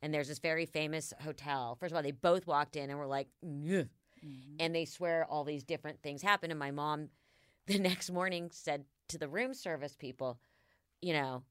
[0.00, 1.76] And there's this very famous hotel.
[1.80, 3.88] First of all, they both walked in and were like, "Ugh."
[4.24, 4.56] Mm-hmm.
[4.58, 6.50] and they swear all these different things happened.
[6.50, 7.08] And my mom,
[7.66, 10.38] the next morning, said to the room service people,
[11.00, 11.42] you know,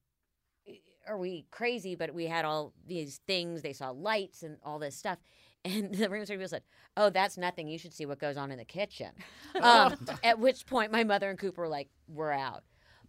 [1.06, 1.94] are we crazy?
[1.94, 3.62] But we had all these things.
[3.62, 5.18] They saw lights and all this stuff.
[5.64, 6.62] And the room service people said,
[6.96, 7.68] "Oh, that's nothing.
[7.68, 9.10] You should see what goes on in the kitchen."
[9.62, 12.62] Um, at which point, my mother and Cooper were like, "We're out."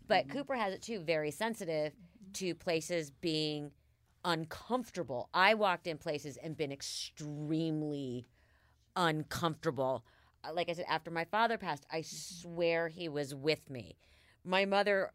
[0.07, 0.37] But mm-hmm.
[0.37, 1.01] Cooper has it too.
[1.01, 2.31] Very sensitive mm-hmm.
[2.33, 3.71] to places being
[4.25, 5.29] uncomfortable.
[5.33, 8.25] I walked in places and been extremely
[8.95, 10.03] uncomfortable.
[10.43, 13.97] Uh, Like I said, after my father passed, I swear he was with me.
[14.43, 15.11] My mother,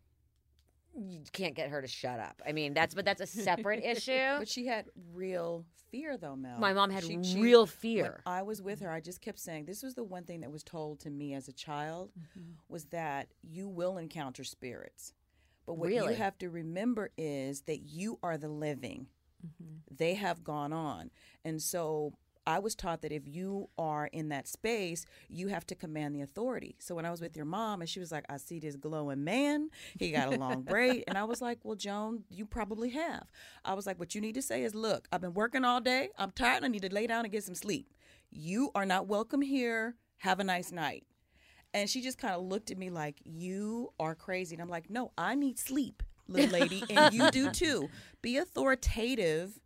[0.97, 2.41] you can't get her to shut up.
[2.47, 4.39] I mean, that's but that's a separate issue.
[4.39, 6.59] But she had real fear, though, Mel.
[6.59, 8.21] My mom had She- she- real when fear.
[8.27, 8.91] I was with her.
[8.91, 11.49] I just kept saying this was the one thing that was told to me as
[11.49, 12.53] a child Mm-hmm.
[12.69, 15.13] was that you will encounter spirits.
[15.67, 16.13] But what Really?
[16.15, 19.07] you have to remember is that you are the living.
[19.45, 19.97] Mm-hmm.
[19.97, 21.11] They have gone on.
[21.45, 22.15] And so
[22.47, 26.21] I was taught that if you are in that space, you have to command the
[26.21, 26.77] authority.
[26.79, 29.25] So when I was with your mom and she was like, I see this glowing
[29.25, 31.05] man, he got a long braid.
[31.09, 33.25] And I was like, Well, Joan, you probably have.
[33.65, 36.11] I was like, What you need to say is, Look, I've been working all day.
[36.19, 36.65] I'm tired.
[36.65, 37.89] I need to lay down and get some sleep.
[38.31, 39.95] You are not welcome here.
[40.19, 41.05] Have a nice night.
[41.75, 44.55] And she just kind of looked at me like, You are crazy.
[44.55, 46.83] And I'm like, No, I need sleep, little lady.
[46.89, 47.91] and you do too.
[48.23, 49.61] Be authoritative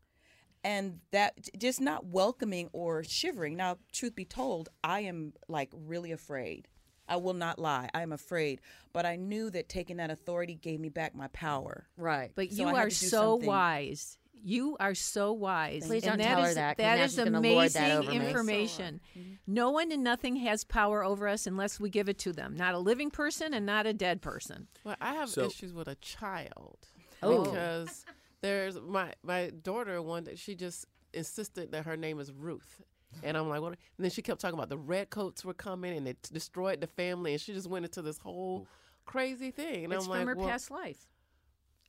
[0.64, 3.56] and that just not welcoming or shivering.
[3.56, 6.66] Now, truth be told, I am like really afraid.
[7.10, 7.88] I will not lie.
[7.94, 8.60] I am afraid.
[8.92, 11.86] But I knew that taking that authority gave me back my power.
[11.96, 12.32] right.
[12.34, 13.46] But So you are so something.
[13.46, 14.18] wise.
[14.42, 15.86] You are so wise.
[15.86, 17.90] Please and don't tell her is- that, 'cause That now is she's gonna lord that
[17.90, 18.26] amazing over me.
[18.28, 19.00] information.
[19.46, 22.56] No one and nothing has power over us unless we give it to them.
[22.56, 24.68] Not a living person and not a dead person.
[24.84, 26.88] Well, I have So- issues with a child
[27.22, 27.44] Oh.
[27.44, 28.04] because
[28.40, 32.82] there's my my daughter one that she just insisted that her name is Ruth.
[33.22, 33.70] And I'm like, what?
[33.72, 37.32] And then she kept talking about the redcoats were coming and it destroyed the family,
[37.32, 38.68] and she just went into this whole
[39.06, 39.84] crazy thing.
[39.84, 41.08] And it's I'm from like, her well, past life.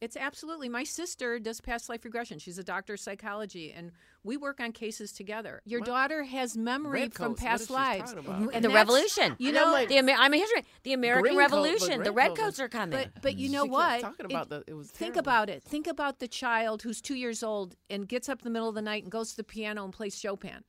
[0.02, 0.70] It's absolutely.
[0.70, 2.40] My sister does past life regression.
[2.40, 3.92] She's a doctor of psychology, and
[4.24, 5.62] we work on cases together.
[5.66, 5.88] Your What?
[5.88, 8.12] daughter has memory Redcoats, from what is past lives.
[8.14, 9.36] and And the revolution.
[9.40, 10.64] You know, like, the Amer- I'm a history.
[10.84, 12.04] The American Green coat, Revolution.
[12.04, 12.98] the redcoats are coming.
[12.98, 13.54] But but you mm.
[13.54, 14.02] know She what?
[14.02, 15.20] talking It- the- it was think terrible.
[15.20, 15.64] about it.
[15.64, 18.76] Think about the child who's two years old and gets up in the middle of
[18.76, 20.64] the night and goes to the piano and plays Chopin.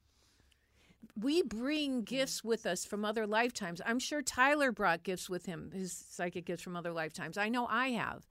[1.21, 3.81] We bring gifts with us from other lifetimes.
[3.85, 7.37] I'm sure Tyler brought gifts with him, his psychic gifts from other lifetimes.
[7.37, 8.25] I know I have.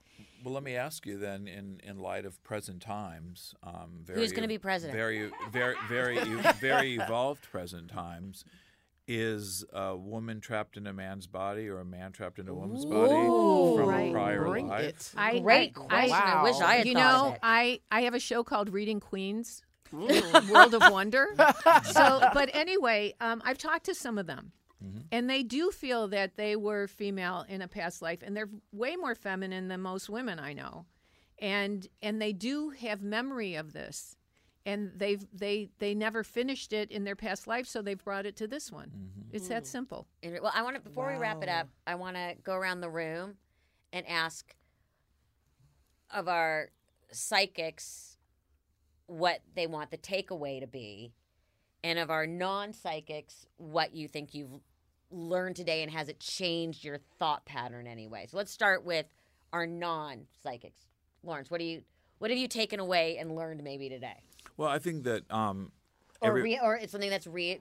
[0.44, 4.32] Well, let me ask you then, in, in light of present times, um, very, Who's
[4.32, 4.96] gonna be president?
[4.96, 6.18] Very, very, very,
[6.60, 8.46] very evolved present times.
[9.12, 12.86] Is a woman trapped in a man's body or a man trapped in a woman's
[12.86, 14.10] body from right.
[14.10, 14.86] a prior bring life?
[14.86, 15.12] it.
[15.18, 16.16] I, Great I- question.
[16.16, 17.40] I, wish I had you thought know, of it.
[17.42, 19.64] I I have a show called Reading Queens,
[19.94, 20.50] Mm.
[20.50, 21.28] World of Wonder.
[21.84, 24.52] so, but anyway, um, I've talked to some of them,
[25.12, 28.96] and they do feel that they were female in a past life, and they're way
[28.96, 30.86] more feminine than most women I know.
[31.40, 34.16] and and they do have memory of this
[34.66, 38.36] and they've they they never finished it in their past life so they've brought it
[38.36, 38.92] to this one
[39.32, 42.18] it's that simple And- Well, I want to before we wrap it up, I want
[42.18, 43.38] to go around the room
[43.94, 44.54] and ask
[46.12, 46.70] of our
[47.12, 48.18] psychics
[49.10, 51.12] what they want the takeaway to be,
[51.84, 54.62] and of our non-psychics what you think you've
[55.12, 58.28] learned today and has it changed your thought pattern anyway.
[58.30, 59.07] So let's start with
[59.51, 60.86] our non-psychics.
[61.24, 61.82] Lawrence, what do you
[62.20, 64.22] what have you taken away and learned maybe today,
[64.57, 65.72] Well, I think that um,
[66.22, 67.60] or re, or it's something that's re,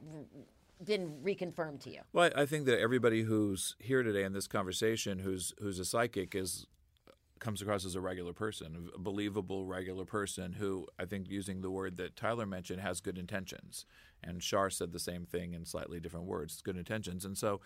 [0.85, 2.01] been reconfirmed to you?
[2.13, 6.35] Well, I think that everybody who's here today in this conversation, who's who's a psychic,
[6.35, 6.67] is
[7.41, 11.71] comes across as a regular person, a believable regular person who I think using the
[11.71, 13.87] word that Tyler mentioned has good intentions,
[14.23, 17.25] and Char said the same thing in slightly different words, good intentions.
[17.25, 17.61] And so,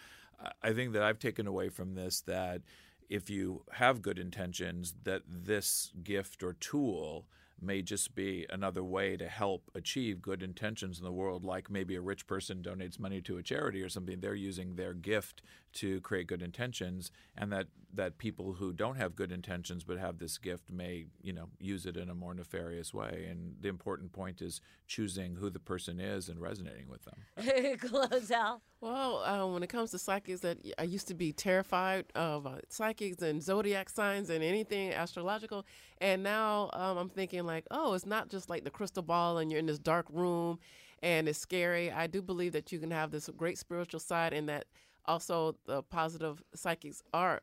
[0.63, 2.63] I- think that I've taken away from this that
[3.09, 7.27] if you have good intentions, that this gift or tool
[7.61, 11.95] may just be another way to help achieve good intentions in the world like maybe
[11.95, 15.43] a rich person donates money to a charity or something they're using their gift
[15.73, 20.19] to create good intentions and that that people who don't have good intentions but have
[20.19, 24.13] this gift may you know use it in a more nefarious way and the important
[24.13, 27.15] point is choosing who the person is and resonating with them
[27.79, 28.61] Glozell.
[28.81, 32.57] Well, uh, when it comes to psychics, that I used to be terrified of uh,
[32.69, 35.65] psychics and zodiac signs and anything astrological,
[36.01, 39.51] and now um, I'm thinking like, oh, it's not just like the crystal ball and
[39.51, 40.59] you're in this dark room,
[41.03, 41.93] and it's scary.
[41.93, 44.67] I do believe that you can have this great spiritual side, and that
[45.05, 47.41] also the positive psychics are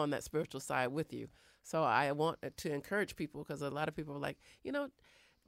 [0.00, 1.28] on that spiritual side with you.
[1.62, 4.88] So I want to encourage people because a lot of people are like, you know,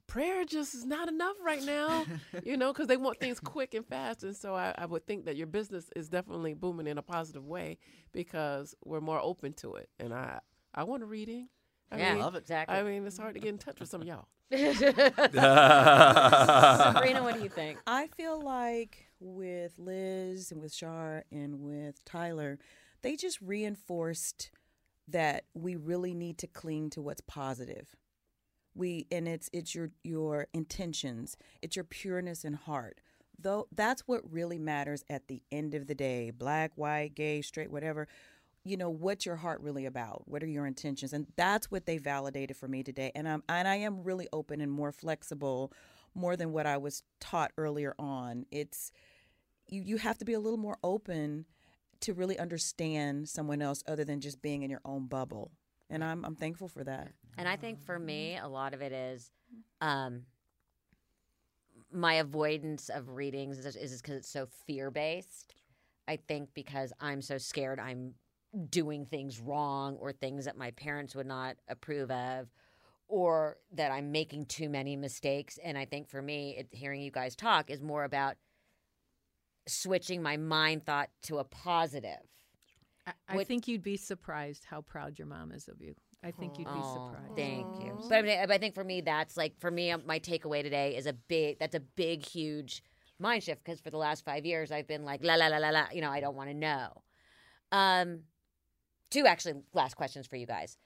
[0.07, 2.05] prayer just is not enough right now,
[2.44, 4.22] you know, because they want things quick and fast.
[4.22, 7.46] And so I, I would think that your business is definitely booming in a positive
[7.46, 7.78] way
[8.12, 9.88] because we're more open to it.
[9.98, 10.40] And I,
[10.74, 11.48] I want a reading.
[11.90, 12.38] I Yeah, mean, love it.
[12.38, 12.76] exactly.
[12.76, 14.26] I mean, it's hard to get in touch with some of y'all.
[14.53, 15.12] Sabrina,
[17.22, 17.78] what do you think?
[17.86, 22.59] I feel like with Liz and with Char and with Tyler,
[23.03, 24.50] they just reinforced
[25.09, 27.94] that we really need to cling to what's positive.
[28.74, 33.00] We and it's it's your your intentions, it's your pureness in heart.
[33.38, 36.30] Though that's what really matters at the end of the day.
[36.30, 38.09] Black, white, gay, straight, whatever.
[38.64, 40.22] You know what's your heart really about?
[40.26, 41.12] What are your intentions?
[41.12, 43.11] And that's what they validated for me today.
[43.14, 45.72] And I'm and I am really open and more flexible,
[46.14, 48.46] more than what I was taught earlier on.
[48.50, 48.92] It's
[49.68, 51.44] you you have to be a little more open
[52.03, 55.50] to really understand someone else other than just being in your own bubble.
[55.90, 57.12] And I'm I'm thankful for that.
[57.36, 59.30] And I think for me, a lot of it is
[59.80, 60.22] um,
[61.92, 65.55] my avoidance of readings is because it's so fear based.
[66.09, 68.14] I think because I'm so scared I'm
[68.70, 72.48] doing things wrong or things that my parents would not approve of
[73.09, 75.59] or that I'm making too many mistakes.
[75.62, 78.36] And I think for me, it, hearing you guys talk is more about
[79.67, 82.21] switching my mind thought to a positive.
[83.07, 85.95] I, I What- think you'd be surprised how proud your mom is of you
[86.25, 87.99] i think you'd be Oh, surprised Thank you.
[88.09, 91.07] But I, mean, I think for me, that's like for me, my takeaway today is
[91.07, 91.59] a big.
[91.59, 92.83] That's a big, huge
[93.19, 95.71] mind shift because for the last five years, I've been like la la la la
[95.71, 95.87] la.
[95.93, 97.03] You know, I don't want to know.
[97.73, 98.21] Um,
[99.11, 100.77] two actually last questions for you guys.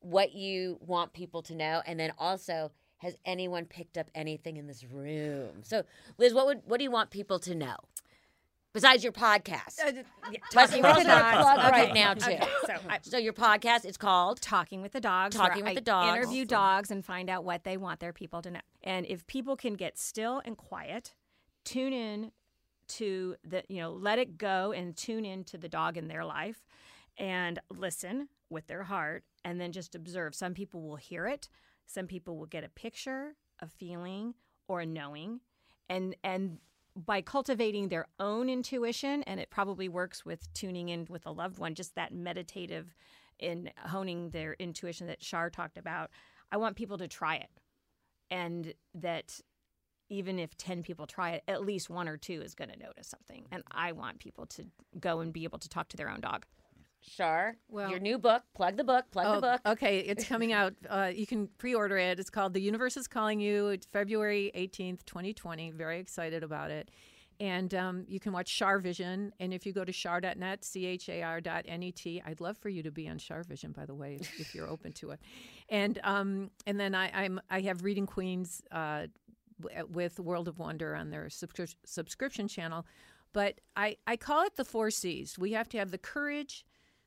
[0.00, 4.66] What you want people to know, and then also, has anyone picked up anything in
[4.66, 5.62] this room?
[5.62, 5.84] So,
[6.18, 7.76] Liz, what would what do you want people to know
[8.74, 9.80] besides your podcast?
[9.80, 9.92] Uh,
[10.30, 11.36] yeah, Let's- talking with the gonna dogs.
[11.38, 12.32] plug Okay, right now, too.
[12.32, 15.34] okay, So I, so your podcast is called talking with the dogs.
[15.34, 16.16] Talking with I the dogs.
[16.18, 16.46] Interview Awesome.
[16.48, 18.60] dogs and find out what they want their people to know.
[18.82, 21.14] And if people can get still and quiet,
[21.64, 22.32] tune in
[22.86, 26.22] to the you know let it go and tune in to the dog in their
[26.24, 26.66] life,
[27.16, 30.34] and listen with their heart, and then just observe.
[30.34, 31.48] Some people will hear it.
[31.86, 34.34] Some people will get a picture, a feeling,
[34.68, 35.40] or a knowing,
[35.88, 36.58] and and
[36.96, 41.58] by cultivating their own intuition, and it probably works with tuning in with a loved
[41.58, 42.94] one, just that meditative
[43.38, 46.10] in honing their intuition that Char talked about.
[46.52, 47.50] I want people to try it.
[48.30, 49.40] And that
[50.08, 53.08] even if 10 people try it, at least one or two is going to notice
[53.08, 53.46] something.
[53.50, 54.66] And I want people to
[55.00, 56.46] go and be able to talk to their own dog.
[57.16, 57.56] Char.
[57.68, 58.42] Well- your new book.
[58.54, 59.04] Plug the book.
[59.10, 59.60] Plug the book.
[59.66, 60.74] Okay, it's coming out.
[60.88, 62.18] Uh, you can pre-order it.
[62.18, 65.70] It's called "The Universe Is Calling You." It's February eighteenth, twenty twenty.
[65.70, 66.90] Very excited about it.
[67.40, 69.32] And um, you can watch Char Vision.
[69.40, 72.40] And if you go to char.net, C H A R dot N E T, I'd
[72.40, 74.92] love for you to be on Char Vision, by the way, if, if you're open
[74.94, 75.20] to it.
[75.68, 79.06] And um, and then I, I'm I have Reading Queens uh,
[79.88, 82.86] with World of Wonder on their subscri- subscription channel.
[83.32, 85.36] But I, I call it the four C's.
[85.36, 86.64] We have to have the courage,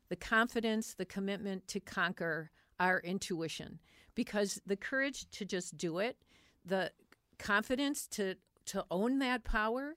[0.10, 3.80] the confidence, the commitment to conquer our intuition.
[4.16, 6.18] because the courage to just do it,
[6.66, 6.92] the
[7.38, 8.36] confidence to
[8.66, 9.96] to own that power,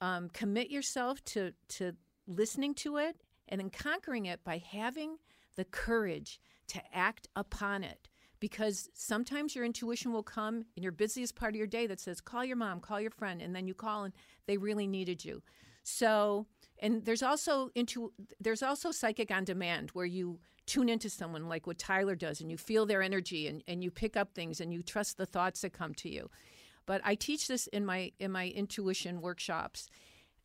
[0.00, 1.92] um, commit yourself to to
[2.26, 3.16] listening to it
[3.48, 5.16] and then conquering it by having
[5.56, 8.08] the courage to act upon it.
[8.38, 12.20] Because sometimes your intuition will come in your busiest part of your day that says,
[12.20, 14.12] call your mom, call your friend, and then you call and
[14.46, 15.42] they really needed you.
[15.82, 16.46] So,
[16.78, 21.66] and there's also into there's also psychic on demand where you tune into someone like
[21.66, 24.72] what Tyler does and you feel their energy and, and you pick up things and
[24.72, 26.28] you trust the thoughts that come to you.
[26.86, 29.88] But I teach this in my in my intuition workshops.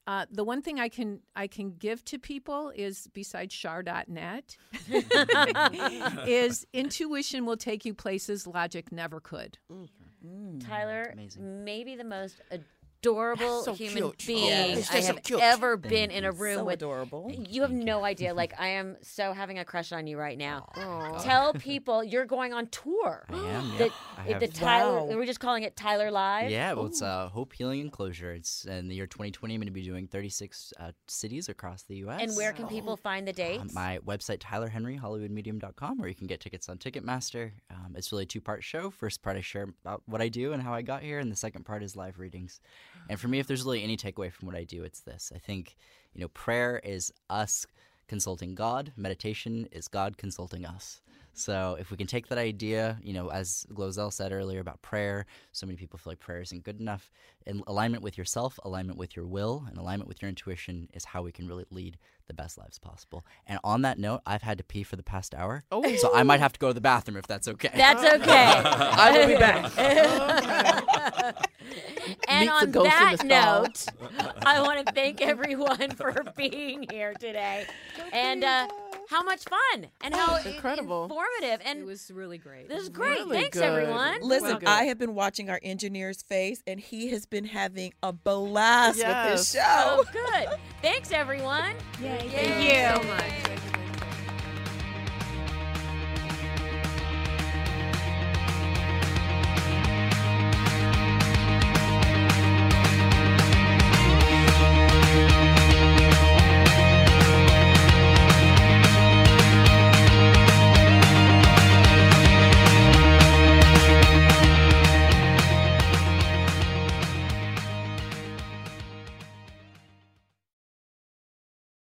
[0.08, 4.58] Uh, the one thing I can I can give to people is besides char.net
[6.28, 9.60] is intuition will take you places logic never could.
[10.60, 11.64] Tyler, Amazing.
[11.64, 12.42] maybe the most
[13.02, 14.24] adorable So human cute.
[14.28, 15.40] being Yeah, I he's just so have cute.
[15.42, 16.76] ever been in a room So with.
[16.76, 17.32] adorable.
[17.50, 18.34] You have no idea.
[18.42, 20.70] Like I am so having a crush on you right now.
[21.22, 23.26] Tell people you're going on tour.
[23.30, 23.78] I am.
[23.78, 24.36] The, Yeah.
[24.36, 25.04] I the Tyler.
[25.04, 25.16] Wow.
[25.18, 26.50] We're just calling it Tyler Live.
[26.50, 28.32] Yeah, well, it's uh, Hope Healing and Closure.
[28.34, 29.54] It's in the year 2020.
[29.54, 32.22] I'm going to be doing 36 uh, cities across the U.S.
[32.22, 33.62] And where can people find the dates?
[33.62, 37.52] Um, my website, tylerhenryhollywoodmedium.com, or you can get tickets on Ticketmaster.
[37.70, 38.90] Um, it's really a two part show.
[38.90, 41.36] First part, I share about what I do and how I got here, and the
[41.36, 42.60] second part is live readings.
[43.12, 45.34] And for me, if there's really any takeaway from what I do, it's this.
[45.36, 45.76] I think,
[46.14, 47.68] you know, prayer is us
[48.08, 51.02] consulting God, meditation is God consulting us.
[51.34, 55.26] So if we can take that idea, you know, as Glozell said earlier about prayer,
[55.52, 57.12] so many people feel like prayer isn't good enough.
[57.46, 61.22] In alignment with yourself, alignment with your will, and alignment with your intuition is how
[61.22, 61.98] we can really lead
[62.28, 63.26] the best lives possible.
[63.48, 65.84] And on that note, I've had to pee for the past hour, Oh.
[65.98, 67.72] so I might have to go to the bathroom if that's okay.
[67.76, 68.54] That's okay.
[68.64, 69.72] I will be back.
[72.28, 73.86] And Meet on that note,
[74.46, 77.66] I want to thank everyone for being here today,
[78.12, 78.68] and uh,
[79.10, 81.04] how much fun and how i- Incredible.
[81.04, 82.68] informative, and It was really great.
[82.70, 83.20] this is great.
[83.20, 83.64] Really Thanks, good.
[83.64, 84.22] everyone.
[84.22, 84.74] Listen, Well.
[84.74, 89.08] I have been watching our engineer's face, and he has been having a blast with
[89.32, 89.60] this show.
[89.64, 90.48] Oh, good.
[90.82, 91.76] Thanks, everyone.
[92.02, 92.21] Yay.
[92.24, 92.30] Yay.
[92.30, 93.04] Thank you.
[93.04, 93.71] so much.